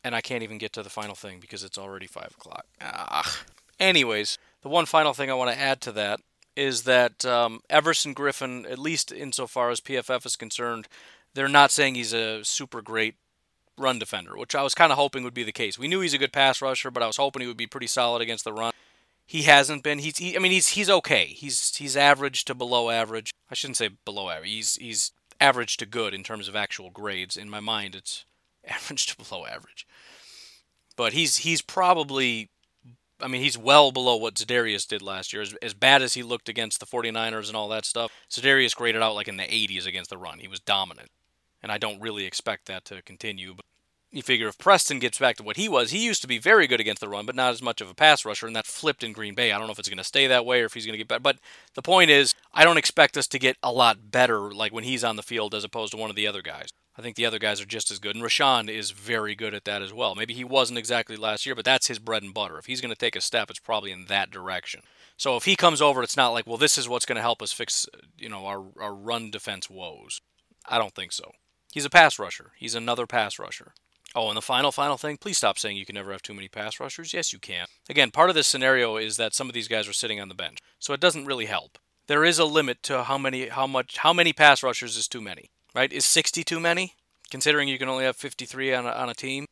and 0.01 0.15
I 0.15 0.21
can't 0.21 0.43
even 0.43 0.57
get 0.57 0.71
to 0.71 0.81
the 0.81 0.89
final 0.89 1.13
thing 1.13 1.41
because 1.41 1.65
it's 1.65 1.77
already 1.77 2.07
5 2.07 2.35
o'clock. 2.39 2.65
Ah. 2.79 3.39
Anyways, 3.77 4.37
the 4.61 4.69
one 4.69 4.85
final 4.85 5.13
thing 5.13 5.29
I 5.29 5.33
want 5.33 5.51
to 5.51 5.59
add 5.59 5.81
to 5.81 5.91
that 5.91 6.21
is 6.55 6.83
that 6.83 7.25
um, 7.25 7.59
Everson 7.69 8.15
Griffen, 8.15 8.63
at 8.71 8.79
least 8.79 9.11
insofar 9.11 9.71
as 9.71 9.81
PFF 9.81 10.25
is 10.25 10.37
concerned, 10.37 10.87
they're 11.33 11.49
not 11.49 11.71
saying 11.71 11.95
he's 11.95 12.13
a 12.13 12.45
super 12.45 12.81
great 12.81 13.15
run 13.81 13.99
defender, 13.99 14.37
which 14.37 14.55
I 14.55 14.63
was 14.63 14.73
kind 14.73 14.91
of 14.91 14.97
hoping 14.97 15.23
would 15.23 15.33
be 15.33 15.43
the 15.43 15.51
case. 15.51 15.77
We 15.77 15.87
knew 15.87 16.01
he's 16.01 16.13
a 16.13 16.17
good 16.17 16.33
pass 16.33 16.61
rusher, 16.61 16.91
but 16.91 17.03
I 17.03 17.07
was 17.07 17.17
hoping 17.17 17.41
he 17.41 17.47
would 17.47 17.57
be 17.57 17.67
pretty 17.67 17.87
solid 17.87 18.21
against 18.21 18.43
the 18.43 18.53
run. 18.53 18.73
He 19.25 19.43
hasn't 19.43 19.83
been. 19.83 19.99
He's. 19.99 20.17
He, 20.17 20.35
I 20.35 20.39
mean, 20.39 20.51
he's 20.51 20.69
he's 20.69 20.89
okay. 20.89 21.25
He's 21.25 21.75
he's 21.75 21.95
average 21.95 22.45
to 22.45 22.55
below 22.55 22.89
average. 22.89 23.31
I 23.49 23.55
shouldn't 23.55 23.77
say 23.77 23.89
below 24.05 24.29
average. 24.29 24.51
He's 24.51 24.75
he's 24.75 25.11
average 25.39 25.77
to 25.77 25.85
good 25.85 26.13
in 26.13 26.23
terms 26.23 26.47
of 26.47 26.55
actual 26.55 26.89
grades. 26.89 27.37
In 27.37 27.49
my 27.49 27.59
mind, 27.59 27.95
it's 27.95 28.25
average 28.67 29.07
to 29.07 29.17
below 29.17 29.45
average. 29.45 29.87
But 30.95 31.13
he's 31.13 31.37
he's 31.37 31.61
probably 31.61 32.49
I 33.21 33.27
mean, 33.27 33.41
he's 33.41 33.57
well 33.57 33.91
below 33.91 34.15
what 34.15 34.35
Za'Darius 34.35 34.87
did 34.87 35.01
last 35.01 35.31
year. 35.33 35.41
As, 35.41 35.53
as 35.61 35.73
bad 35.73 36.01
as 36.01 36.13
he 36.13 36.23
looked 36.23 36.49
against 36.49 36.79
the 36.79 36.85
49ers 36.85 37.47
and 37.47 37.55
all 37.55 37.69
that 37.69 37.85
stuff, 37.85 38.11
Za'Darius 38.29 38.75
graded 38.75 39.01
out 39.01 39.15
like 39.15 39.27
in 39.27 39.37
the 39.37 39.43
80s 39.43 39.85
against 39.85 40.09
the 40.09 40.17
run. 40.17 40.39
He 40.39 40.47
was 40.47 40.59
dominant. 40.59 41.09
And 41.63 41.71
I 41.71 41.77
don't 41.77 42.01
really 42.01 42.25
expect 42.25 42.65
that 42.67 42.85
to 42.85 43.01
continue. 43.03 43.53
But 43.53 43.65
you 44.11 44.21
figure 44.21 44.47
if 44.47 44.57
Preston 44.57 44.99
gets 44.99 45.19
back 45.19 45.37
to 45.37 45.43
what 45.43 45.57
he 45.57 45.69
was, 45.69 45.91
he 45.91 46.05
used 46.05 46.21
to 46.21 46.27
be 46.27 46.37
very 46.37 46.67
good 46.67 46.81
against 46.81 46.99
the 46.99 47.07
run, 47.07 47.25
but 47.25 47.35
not 47.35 47.51
as 47.51 47.61
much 47.61 47.79
of 47.79 47.89
a 47.89 47.93
pass 47.93 48.25
rusher, 48.25 48.45
and 48.45 48.55
that 48.55 48.65
flipped 48.65 49.03
in 49.03 49.13
Green 49.13 49.33
Bay. 49.33 49.51
I 49.51 49.57
don't 49.57 49.67
know 49.67 49.73
if 49.73 49.79
it's 49.79 49.87
going 49.87 49.97
to 49.97 50.03
stay 50.03 50.27
that 50.27 50.45
way 50.45 50.61
or 50.61 50.65
if 50.65 50.73
he's 50.73 50.85
going 50.85 50.93
to 50.93 50.97
get 50.97 51.07
better. 51.07 51.21
But 51.21 51.37
the 51.75 51.81
point 51.81 52.09
is, 52.09 52.35
I 52.53 52.65
don't 52.65 52.77
expect 52.77 53.17
us 53.17 53.27
to 53.27 53.39
get 53.39 53.57
a 53.63 53.71
lot 53.71 54.11
better 54.11 54.51
like 54.51 54.73
when 54.73 54.83
he's 54.83 55.03
on 55.03 55.15
the 55.15 55.23
field 55.23 55.55
as 55.55 55.63
opposed 55.63 55.91
to 55.91 55.97
one 55.97 56.09
of 56.09 56.15
the 56.15 56.27
other 56.27 56.41
guys. 56.41 56.69
I 56.97 57.01
think 57.01 57.15
the 57.15 57.25
other 57.25 57.39
guys 57.39 57.61
are 57.61 57.65
just 57.65 57.89
as 57.89 57.99
good, 57.99 58.15
and 58.15 58.23
Rashan 58.23 58.69
is 58.69 58.91
very 58.91 59.33
good 59.33 59.53
at 59.53 59.63
that 59.63 59.81
as 59.81 59.93
well. 59.93 60.13
Maybe 60.13 60.33
he 60.33 60.43
wasn't 60.43 60.77
exactly 60.77 61.15
last 61.15 61.45
year, 61.45 61.55
but 61.55 61.63
that's 61.63 61.87
his 61.87 61.99
bread 61.99 62.21
and 62.21 62.33
butter. 62.33 62.57
If 62.57 62.65
he's 62.65 62.81
going 62.81 62.93
to 62.93 62.99
take 62.99 63.15
a 63.15 63.21
step, 63.21 63.49
it's 63.49 63.59
probably 63.59 63.91
in 63.91 64.05
that 64.05 64.29
direction. 64.29 64.81
So 65.15 65.37
if 65.37 65.45
he 65.45 65.55
comes 65.55 65.81
over, 65.81 66.03
it's 66.03 66.17
not 66.17 66.29
like, 66.29 66.45
well, 66.45 66.57
this 66.57 66.77
is 66.77 66.89
what's 66.89 67.05
going 67.05 67.15
to 67.15 67.21
help 67.21 67.41
us 67.41 67.53
fix, 67.53 67.87
you 68.17 68.27
know, 68.27 68.45
our, 68.45 68.65
our 68.79 68.93
run 68.93 69.31
defense 69.31 69.69
woes. 69.69 70.19
I 70.67 70.77
don't 70.77 70.93
think 70.93 71.13
so. 71.13 71.31
He's 71.71 71.85
a 71.85 71.89
pass 71.89 72.19
rusher. 72.19 72.51
He's 72.57 72.75
another 72.75 73.07
pass 73.07 73.39
rusher. 73.39 73.73
Oh, 74.13 74.27
and 74.27 74.35
the 74.35 74.41
final, 74.41 74.71
final 74.71 74.97
thing, 74.97 75.17
please 75.17 75.37
stop 75.37 75.57
saying 75.57 75.77
you 75.77 75.85
can 75.85 75.95
never 75.95 76.11
have 76.11 76.21
too 76.21 76.33
many 76.33 76.49
pass 76.49 76.79
rushers. 76.79 77.13
Yes, 77.13 77.31
you 77.31 77.39
can. 77.39 77.67
Again, 77.89 78.11
part 78.11 78.29
of 78.29 78.35
this 78.35 78.47
scenario 78.47 78.97
is 78.97 79.17
that 79.17 79.33
some 79.33 79.47
of 79.47 79.53
these 79.53 79.69
guys 79.69 79.87
are 79.87 79.93
sitting 79.93 80.19
on 80.19 80.27
the 80.27 80.35
bench, 80.35 80.59
so 80.79 80.93
it 80.93 80.99
doesn't 80.99 81.25
really 81.25 81.45
help. 81.45 81.77
There 82.07 82.25
is 82.25 82.37
a 82.37 82.45
limit 82.45 82.83
to 82.83 83.03
how 83.03 83.17
many, 83.17 83.47
how 83.47 83.67
much, 83.67 83.97
how 83.97 84.11
many 84.11 84.33
pass 84.33 84.63
rushers 84.63 84.97
is 84.97 85.07
too 85.07 85.21
many, 85.21 85.49
right? 85.73 85.91
Is 85.93 86.05
60 86.05 86.43
too 86.43 86.59
many? 86.59 86.95
Considering 87.29 87.69
you 87.69 87.77
can 87.77 87.87
only 87.87 88.03
have 88.03 88.17
53 88.17 88.73
on 88.73 88.85
a, 88.85 88.89
on 88.89 89.09
a 89.09 89.13
team, 89.13 89.45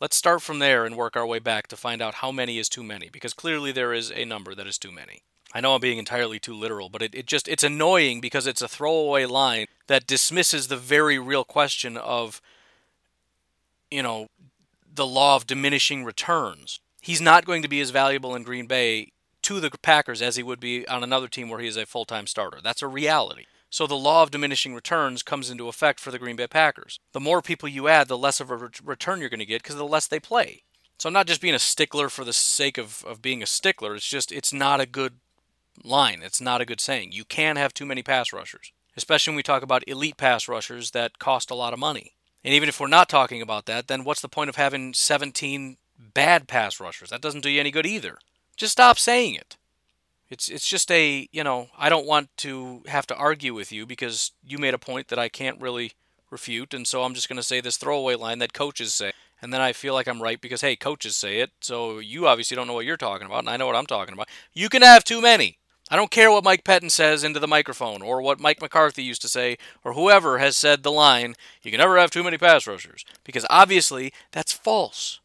let's 0.00 0.16
start 0.16 0.42
from 0.42 0.58
there 0.58 0.84
and 0.84 0.96
work 0.96 1.16
our 1.16 1.26
way 1.26 1.38
back 1.38 1.68
to 1.68 1.76
find 1.76 2.02
out 2.02 2.14
how 2.14 2.32
many 2.32 2.58
is 2.58 2.68
too 2.68 2.82
many, 2.82 3.08
because 3.08 3.34
clearly 3.34 3.70
there 3.70 3.92
is 3.92 4.10
a 4.10 4.24
number 4.24 4.52
that 4.54 4.66
is 4.66 4.78
too 4.78 4.90
many. 4.90 5.22
I 5.54 5.60
know 5.60 5.74
I'm 5.74 5.80
being 5.80 5.98
entirely 5.98 6.40
too 6.40 6.54
literal, 6.54 6.88
but 6.88 7.02
it, 7.02 7.14
it 7.14 7.26
just 7.26 7.46
it's 7.46 7.62
annoying 7.62 8.20
because 8.20 8.48
it's 8.48 8.62
a 8.62 8.68
throwaway 8.68 9.26
line 9.26 9.66
that 9.86 10.06
dismisses 10.06 10.66
the 10.66 10.76
very 10.76 11.20
real 11.20 11.44
question 11.44 11.96
of 11.96 12.42
you 13.90 14.02
know, 14.02 14.28
the 14.92 15.06
law 15.06 15.36
of 15.36 15.46
diminishing 15.46 16.04
returns. 16.04 16.80
He's 17.00 17.20
not 17.20 17.44
going 17.44 17.62
to 17.62 17.68
be 17.68 17.80
as 17.80 17.90
valuable 17.90 18.34
in 18.34 18.42
Green 18.42 18.66
Bay 18.66 19.12
to 19.42 19.60
the 19.60 19.70
Packers 19.82 20.20
as 20.20 20.36
he 20.36 20.42
would 20.42 20.58
be 20.58 20.86
on 20.88 21.04
another 21.04 21.28
team 21.28 21.48
where 21.48 21.60
he 21.60 21.68
is 21.68 21.76
a 21.76 21.86
full 21.86 22.04
time 22.04 22.26
starter. 22.26 22.58
That's 22.62 22.82
a 22.82 22.88
reality. 22.88 23.44
So 23.68 23.86
the 23.86 23.94
law 23.94 24.22
of 24.22 24.30
diminishing 24.30 24.74
returns 24.74 25.22
comes 25.22 25.50
into 25.50 25.68
effect 25.68 26.00
for 26.00 26.10
the 26.10 26.18
Green 26.18 26.36
Bay 26.36 26.46
Packers. 26.46 26.98
The 27.12 27.20
more 27.20 27.42
people 27.42 27.68
you 27.68 27.88
add, 27.88 28.08
the 28.08 28.16
less 28.16 28.40
of 28.40 28.50
a 28.50 28.70
return 28.82 29.20
you're 29.20 29.28
going 29.28 29.38
to 29.40 29.46
get 29.46 29.62
because 29.62 29.76
the 29.76 29.84
less 29.84 30.06
they 30.06 30.20
play. 30.20 30.62
So 30.98 31.08
I'm 31.08 31.12
not 31.12 31.26
just 31.26 31.42
being 31.42 31.54
a 31.54 31.58
stickler 31.58 32.08
for 32.08 32.24
the 32.24 32.32
sake 32.32 32.78
of, 32.78 33.04
of 33.04 33.20
being 33.20 33.42
a 33.42 33.46
stickler. 33.46 33.94
It's 33.94 34.08
just, 34.08 34.32
it's 34.32 34.52
not 34.52 34.80
a 34.80 34.86
good 34.86 35.14
line. 35.84 36.22
It's 36.22 36.40
not 36.40 36.60
a 36.60 36.64
good 36.64 36.80
saying. 36.80 37.12
You 37.12 37.24
can 37.24 37.56
have 37.56 37.74
too 37.74 37.84
many 37.84 38.02
pass 38.02 38.32
rushers. 38.32 38.72
especially 38.96 39.32
when 39.32 39.36
we 39.36 39.42
talk 39.42 39.62
about 39.62 39.86
elite 39.86 40.16
pass 40.16 40.48
rushers 40.48 40.92
that 40.92 41.18
cost 41.18 41.50
a 41.50 41.54
lot 41.54 41.72
of 41.72 41.78
money. 41.78 42.15
And 42.46 42.54
even 42.54 42.68
if 42.68 42.78
we're 42.78 42.86
not 42.86 43.08
talking 43.08 43.42
about 43.42 43.66
that, 43.66 43.88
then 43.88 44.04
what's 44.04 44.20
the 44.20 44.28
point 44.28 44.48
of 44.48 44.54
having 44.54 44.94
17 44.94 45.78
bad 46.14 46.46
pass 46.46 46.78
rushers? 46.78 47.10
That 47.10 47.20
doesn't 47.20 47.40
do 47.40 47.50
you 47.50 47.58
any 47.58 47.72
good 47.72 47.84
either. 47.84 48.18
Just 48.56 48.70
stop 48.70 49.00
saying 49.00 49.34
it. 49.34 49.56
It's 50.30 50.48
it's 50.48 50.68
just 50.68 50.88
a, 50.92 51.28
you 51.32 51.42
know, 51.42 51.70
I 51.76 51.88
don't 51.88 52.06
want 52.06 52.28
to 52.38 52.82
have 52.86 53.04
to 53.08 53.16
argue 53.16 53.52
with 53.52 53.72
you 53.72 53.84
because 53.84 54.30
you 54.46 54.58
made 54.58 54.74
a 54.74 54.78
point 54.78 55.08
that 55.08 55.18
I 55.18 55.28
can't 55.28 55.60
really 55.60 55.92
refute, 56.30 56.72
and 56.72 56.86
so 56.86 57.02
I'm 57.02 57.14
just 57.14 57.28
going 57.28 57.36
to 57.36 57.42
say 57.42 57.60
this 57.60 57.78
throwaway 57.78 58.14
line 58.14 58.38
that 58.38 58.52
coaches 58.52 58.94
say. 58.94 59.12
And 59.42 59.52
then 59.52 59.60
I 59.60 59.72
feel 59.72 59.94
like 59.94 60.06
I'm 60.06 60.22
right 60.22 60.40
because 60.40 60.60
hey, 60.60 60.76
coaches 60.76 61.16
say 61.16 61.40
it, 61.40 61.50
so 61.60 61.98
you 61.98 62.28
obviously 62.28 62.56
don't 62.56 62.68
know 62.68 62.74
what 62.74 62.86
you're 62.86 62.96
talking 62.96 63.26
about, 63.26 63.40
and 63.40 63.50
I 63.50 63.56
know 63.56 63.66
what 63.66 63.76
I'm 63.76 63.86
talking 63.86 64.14
about. 64.14 64.28
You 64.54 64.68
can 64.68 64.82
have 64.82 65.02
too 65.02 65.20
many. 65.20 65.58
I 65.88 65.94
don't 65.94 66.10
care 66.10 66.32
what 66.32 66.42
Mike 66.42 66.64
Pettine 66.64 66.90
says 66.90 67.22
into 67.22 67.38
the 67.38 67.46
microphone 67.46 68.02
or 68.02 68.20
what 68.20 68.40
Mike 68.40 68.60
McCarthy 68.60 69.04
used 69.04 69.22
to 69.22 69.28
say 69.28 69.56
or 69.84 69.92
whoever 69.92 70.38
has 70.38 70.56
said 70.56 70.82
the 70.82 70.90
line, 70.90 71.34
you 71.62 71.70
can 71.70 71.78
never 71.78 71.96
have 71.96 72.10
too 72.10 72.24
many 72.24 72.38
pass 72.38 72.66
rushers. 72.66 73.04
Because 73.22 73.46
obviously 73.48 74.12
that's 74.32 74.52
false. 74.52 75.20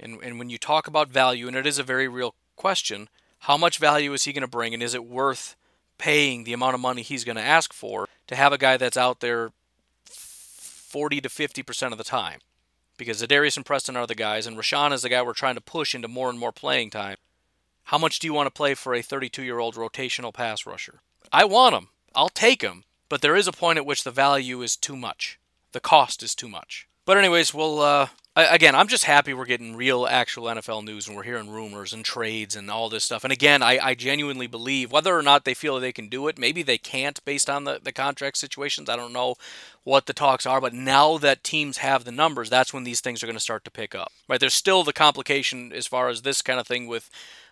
And, 0.00 0.20
and 0.22 0.38
when 0.38 0.50
you 0.50 0.58
talk 0.58 0.88
about 0.88 1.10
value, 1.10 1.46
and 1.46 1.56
it 1.56 1.66
is 1.66 1.78
a 1.78 1.84
very 1.84 2.08
real 2.08 2.34
question, 2.56 3.08
how 3.40 3.56
much 3.56 3.78
value 3.78 4.12
is 4.12 4.24
he 4.24 4.32
going 4.32 4.42
to 4.42 4.48
bring, 4.48 4.74
and 4.74 4.82
is 4.82 4.94
it 4.94 5.04
worth 5.04 5.56
paying 5.98 6.44
the 6.44 6.54
amount 6.54 6.74
of 6.74 6.80
money 6.80 7.02
he's 7.02 7.24
going 7.24 7.36
to 7.36 7.42
ask 7.42 7.72
for 7.72 8.08
to 8.26 8.34
have 8.34 8.52
a 8.52 8.58
guy 8.58 8.76
that's 8.76 8.96
out 8.96 9.20
there 9.20 9.52
40 10.06 11.20
to 11.20 11.28
50% 11.28 11.92
of 11.92 11.98
the 11.98 12.04
time? 12.04 12.40
Because 12.96 13.22
Za'Darius 13.22 13.56
and 13.56 13.64
Preston 13.64 13.96
are 13.96 14.06
the 14.06 14.14
guys, 14.14 14.46
and 14.46 14.56
Rashan 14.56 14.92
is 14.92 15.02
the 15.02 15.08
guy 15.08 15.22
we're 15.22 15.34
trying 15.34 15.54
to 15.54 15.60
push 15.60 15.94
into 15.94 16.08
more 16.08 16.28
and 16.28 16.38
more 16.38 16.52
playing 16.52 16.90
time. 16.90 17.16
How 17.84 17.98
much 17.98 18.18
do 18.18 18.26
you 18.26 18.34
want 18.34 18.46
to 18.46 18.50
play 18.50 18.74
for 18.74 18.94
a 18.94 19.02
32 19.02 19.42
year 19.42 19.58
old 19.58 19.74
rotational 19.74 20.32
pass 20.32 20.66
rusher? 20.66 21.00
I 21.32 21.44
want 21.44 21.74
him. 21.74 21.88
I'll 22.14 22.28
take 22.28 22.62
him. 22.62 22.84
But 23.08 23.22
there 23.22 23.36
is 23.36 23.48
a 23.48 23.52
point 23.52 23.78
at 23.78 23.86
which 23.86 24.04
the 24.04 24.10
value 24.12 24.62
is 24.62 24.76
too 24.76 24.96
much. 24.96 25.38
The 25.72 25.80
cost 25.80 26.22
is 26.22 26.34
too 26.34 26.48
much. 26.48 26.86
But, 27.04 27.18
anyways, 27.18 27.52
we'll 27.52 27.80
uh, 27.80 28.08
again, 28.36 28.74
I'm 28.74 28.88
just 28.88 29.04
happy 29.04 29.34
we're 29.34 29.44
getting 29.44 29.76
real, 29.76 30.06
actual 30.06 30.44
NFL 30.44 30.84
news 30.84 31.06
and 31.06 31.16
we're 31.16 31.24
hearing 31.24 31.50
rumors 31.50 31.92
and 31.92 32.04
trades 32.04 32.54
and 32.56 32.70
all 32.70 32.88
this 32.88 33.04
stuff. 33.04 33.24
And 33.24 33.32
again, 33.32 33.62
I, 33.62 33.78
I 33.78 33.94
genuinely 33.94 34.46
believe 34.46 34.92
whether 34.92 35.16
or 35.16 35.22
not 35.22 35.44
they 35.44 35.54
feel 35.54 35.78
they 35.78 35.92
can 35.92 36.08
do 36.08 36.28
it, 36.28 36.38
maybe 36.38 36.62
they 36.62 36.78
can't 36.78 37.22
based 37.24 37.50
on 37.50 37.64
the, 37.64 37.80
the 37.82 37.92
contract 37.92 38.38
situations. 38.38 38.88
I 38.88 38.96
don't 38.96 39.12
know 39.12 39.34
what 39.84 40.06
the 40.06 40.12
talks 40.12 40.46
are, 40.46 40.60
but 40.60 40.74
now 40.74 41.18
that 41.18 41.42
teams 41.42 41.78
have 41.78 42.04
the 42.04 42.12
numbers, 42.12 42.50
that's 42.50 42.72
when 42.72 42.84
these 42.84 43.00
things 43.00 43.22
are 43.22 43.26
going 43.26 43.34
to 43.36 43.40
start 43.40 43.64
to 43.64 43.70
pick 43.70 43.94
up. 43.94 44.12
Right? 44.28 44.40
There's 44.40 44.54
still 44.54 44.84
the 44.84 44.92
complication 44.92 45.72
as 45.72 45.86
far 45.86 46.08
as 46.08 46.22
this 46.22 46.42
kind 46.42 46.60
of 46.60 46.66
thing 46.66 46.86
with, 46.86 47.10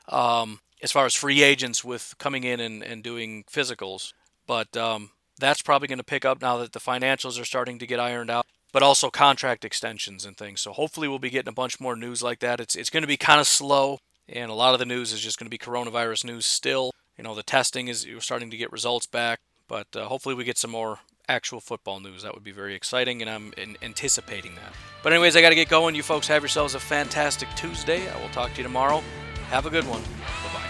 um, 0.09 0.61
as 0.83 0.92
far 0.92 1.07
as 1.07 1.14
free 1.14 1.42
agents 1.42 1.85
with 1.85 2.14
coming 2.18 2.44
in 2.44 2.61
and, 2.61 2.83
and 2.83 3.03
doing 3.03 3.44
physicals. 3.44 4.12
But 4.47 4.77
um, 4.77 5.11
that's 5.38 5.62
probably 5.62 5.88
going 5.88 5.99
to 5.99 6.05
pick 6.05 6.25
up 6.25 6.40
now 6.40 6.57
that 6.59 6.73
the 6.73 6.81
financials 6.81 7.40
are 7.40 7.44
starting 7.44 7.79
to 7.79 7.87
get 7.87 8.01
ironed 8.01 8.31
out 8.31 8.47
but 8.73 8.83
also 8.83 9.11
contract 9.11 9.64
extensions 9.64 10.25
and 10.25 10.37
things. 10.37 10.61
So 10.61 10.73
hopefully 10.73 11.09
we'll 11.09 11.18
be 11.18 11.31
getting 11.31 11.49
a 11.49 11.53
bunch 11.53 11.81
more 11.81 11.97
news 11.97 12.23
like 12.23 12.40
that. 12.40 12.61
It's 12.61 12.77
it's 12.77 12.90
going 12.90 13.03
to 13.03 13.09
be 13.09 13.16
kind 13.16 13.40
of 13.40 13.47
slow, 13.47 13.99
and 14.29 14.51
a 14.51 14.55
lot 14.55 14.75
of 14.75 14.79
the 14.79 14.87
news 14.87 15.12
is 15.12 15.21
just 15.21 15.38
going 15.38 15.47
to 15.47 15.51
be 15.51 15.59
coronavirus 15.59 16.25
news 16.25 16.47
still. 16.47 16.92
You 17.16 17.25
know, 17.25 17.35
the 17.35 17.42
testing 17.42 17.88
is 17.88 18.07
you're 18.07 18.21
starting 18.21 18.51
to 18.51 18.57
get 18.57 18.71
results 18.71 19.07
back, 19.07 19.40
but 19.66 19.88
uh, 19.97 20.07
hopefully 20.07 20.35
we 20.35 20.44
get 20.44 20.59
some 20.59 20.71
more 20.71 21.01
actual 21.29 21.61
football 21.61 22.01
news. 22.01 22.23
That 22.23 22.35
would 22.35 22.44
be 22.44 22.53
very 22.53 22.75
exciting, 22.75 23.21
and 23.21 23.31
I'm 23.31 23.53
in- 23.57 23.77
anticipating 23.83 24.55
that. 24.55 24.73
But 25.03 25.12
anyways, 25.12 25.37
I 25.37 25.40
got 25.40 25.51
to 25.51 25.55
get 25.55 25.68
going. 25.68 25.94
You 25.94 26.03
folks 26.03 26.29
have 26.29 26.42
yourselves 26.42 26.75
a 26.75 26.81
fantastic 26.81 27.49
Tuesday. 27.57 28.09
I 28.09 28.21
will 28.21 28.31
talk 28.31 28.53
to 28.53 28.59
you 28.59 28.62
tomorrow. 28.62 29.03
Have 29.50 29.64
a 29.64 29.70
good 29.70 29.87
one. 29.87 30.02
Bye 30.02 30.52
bye. 30.52 30.67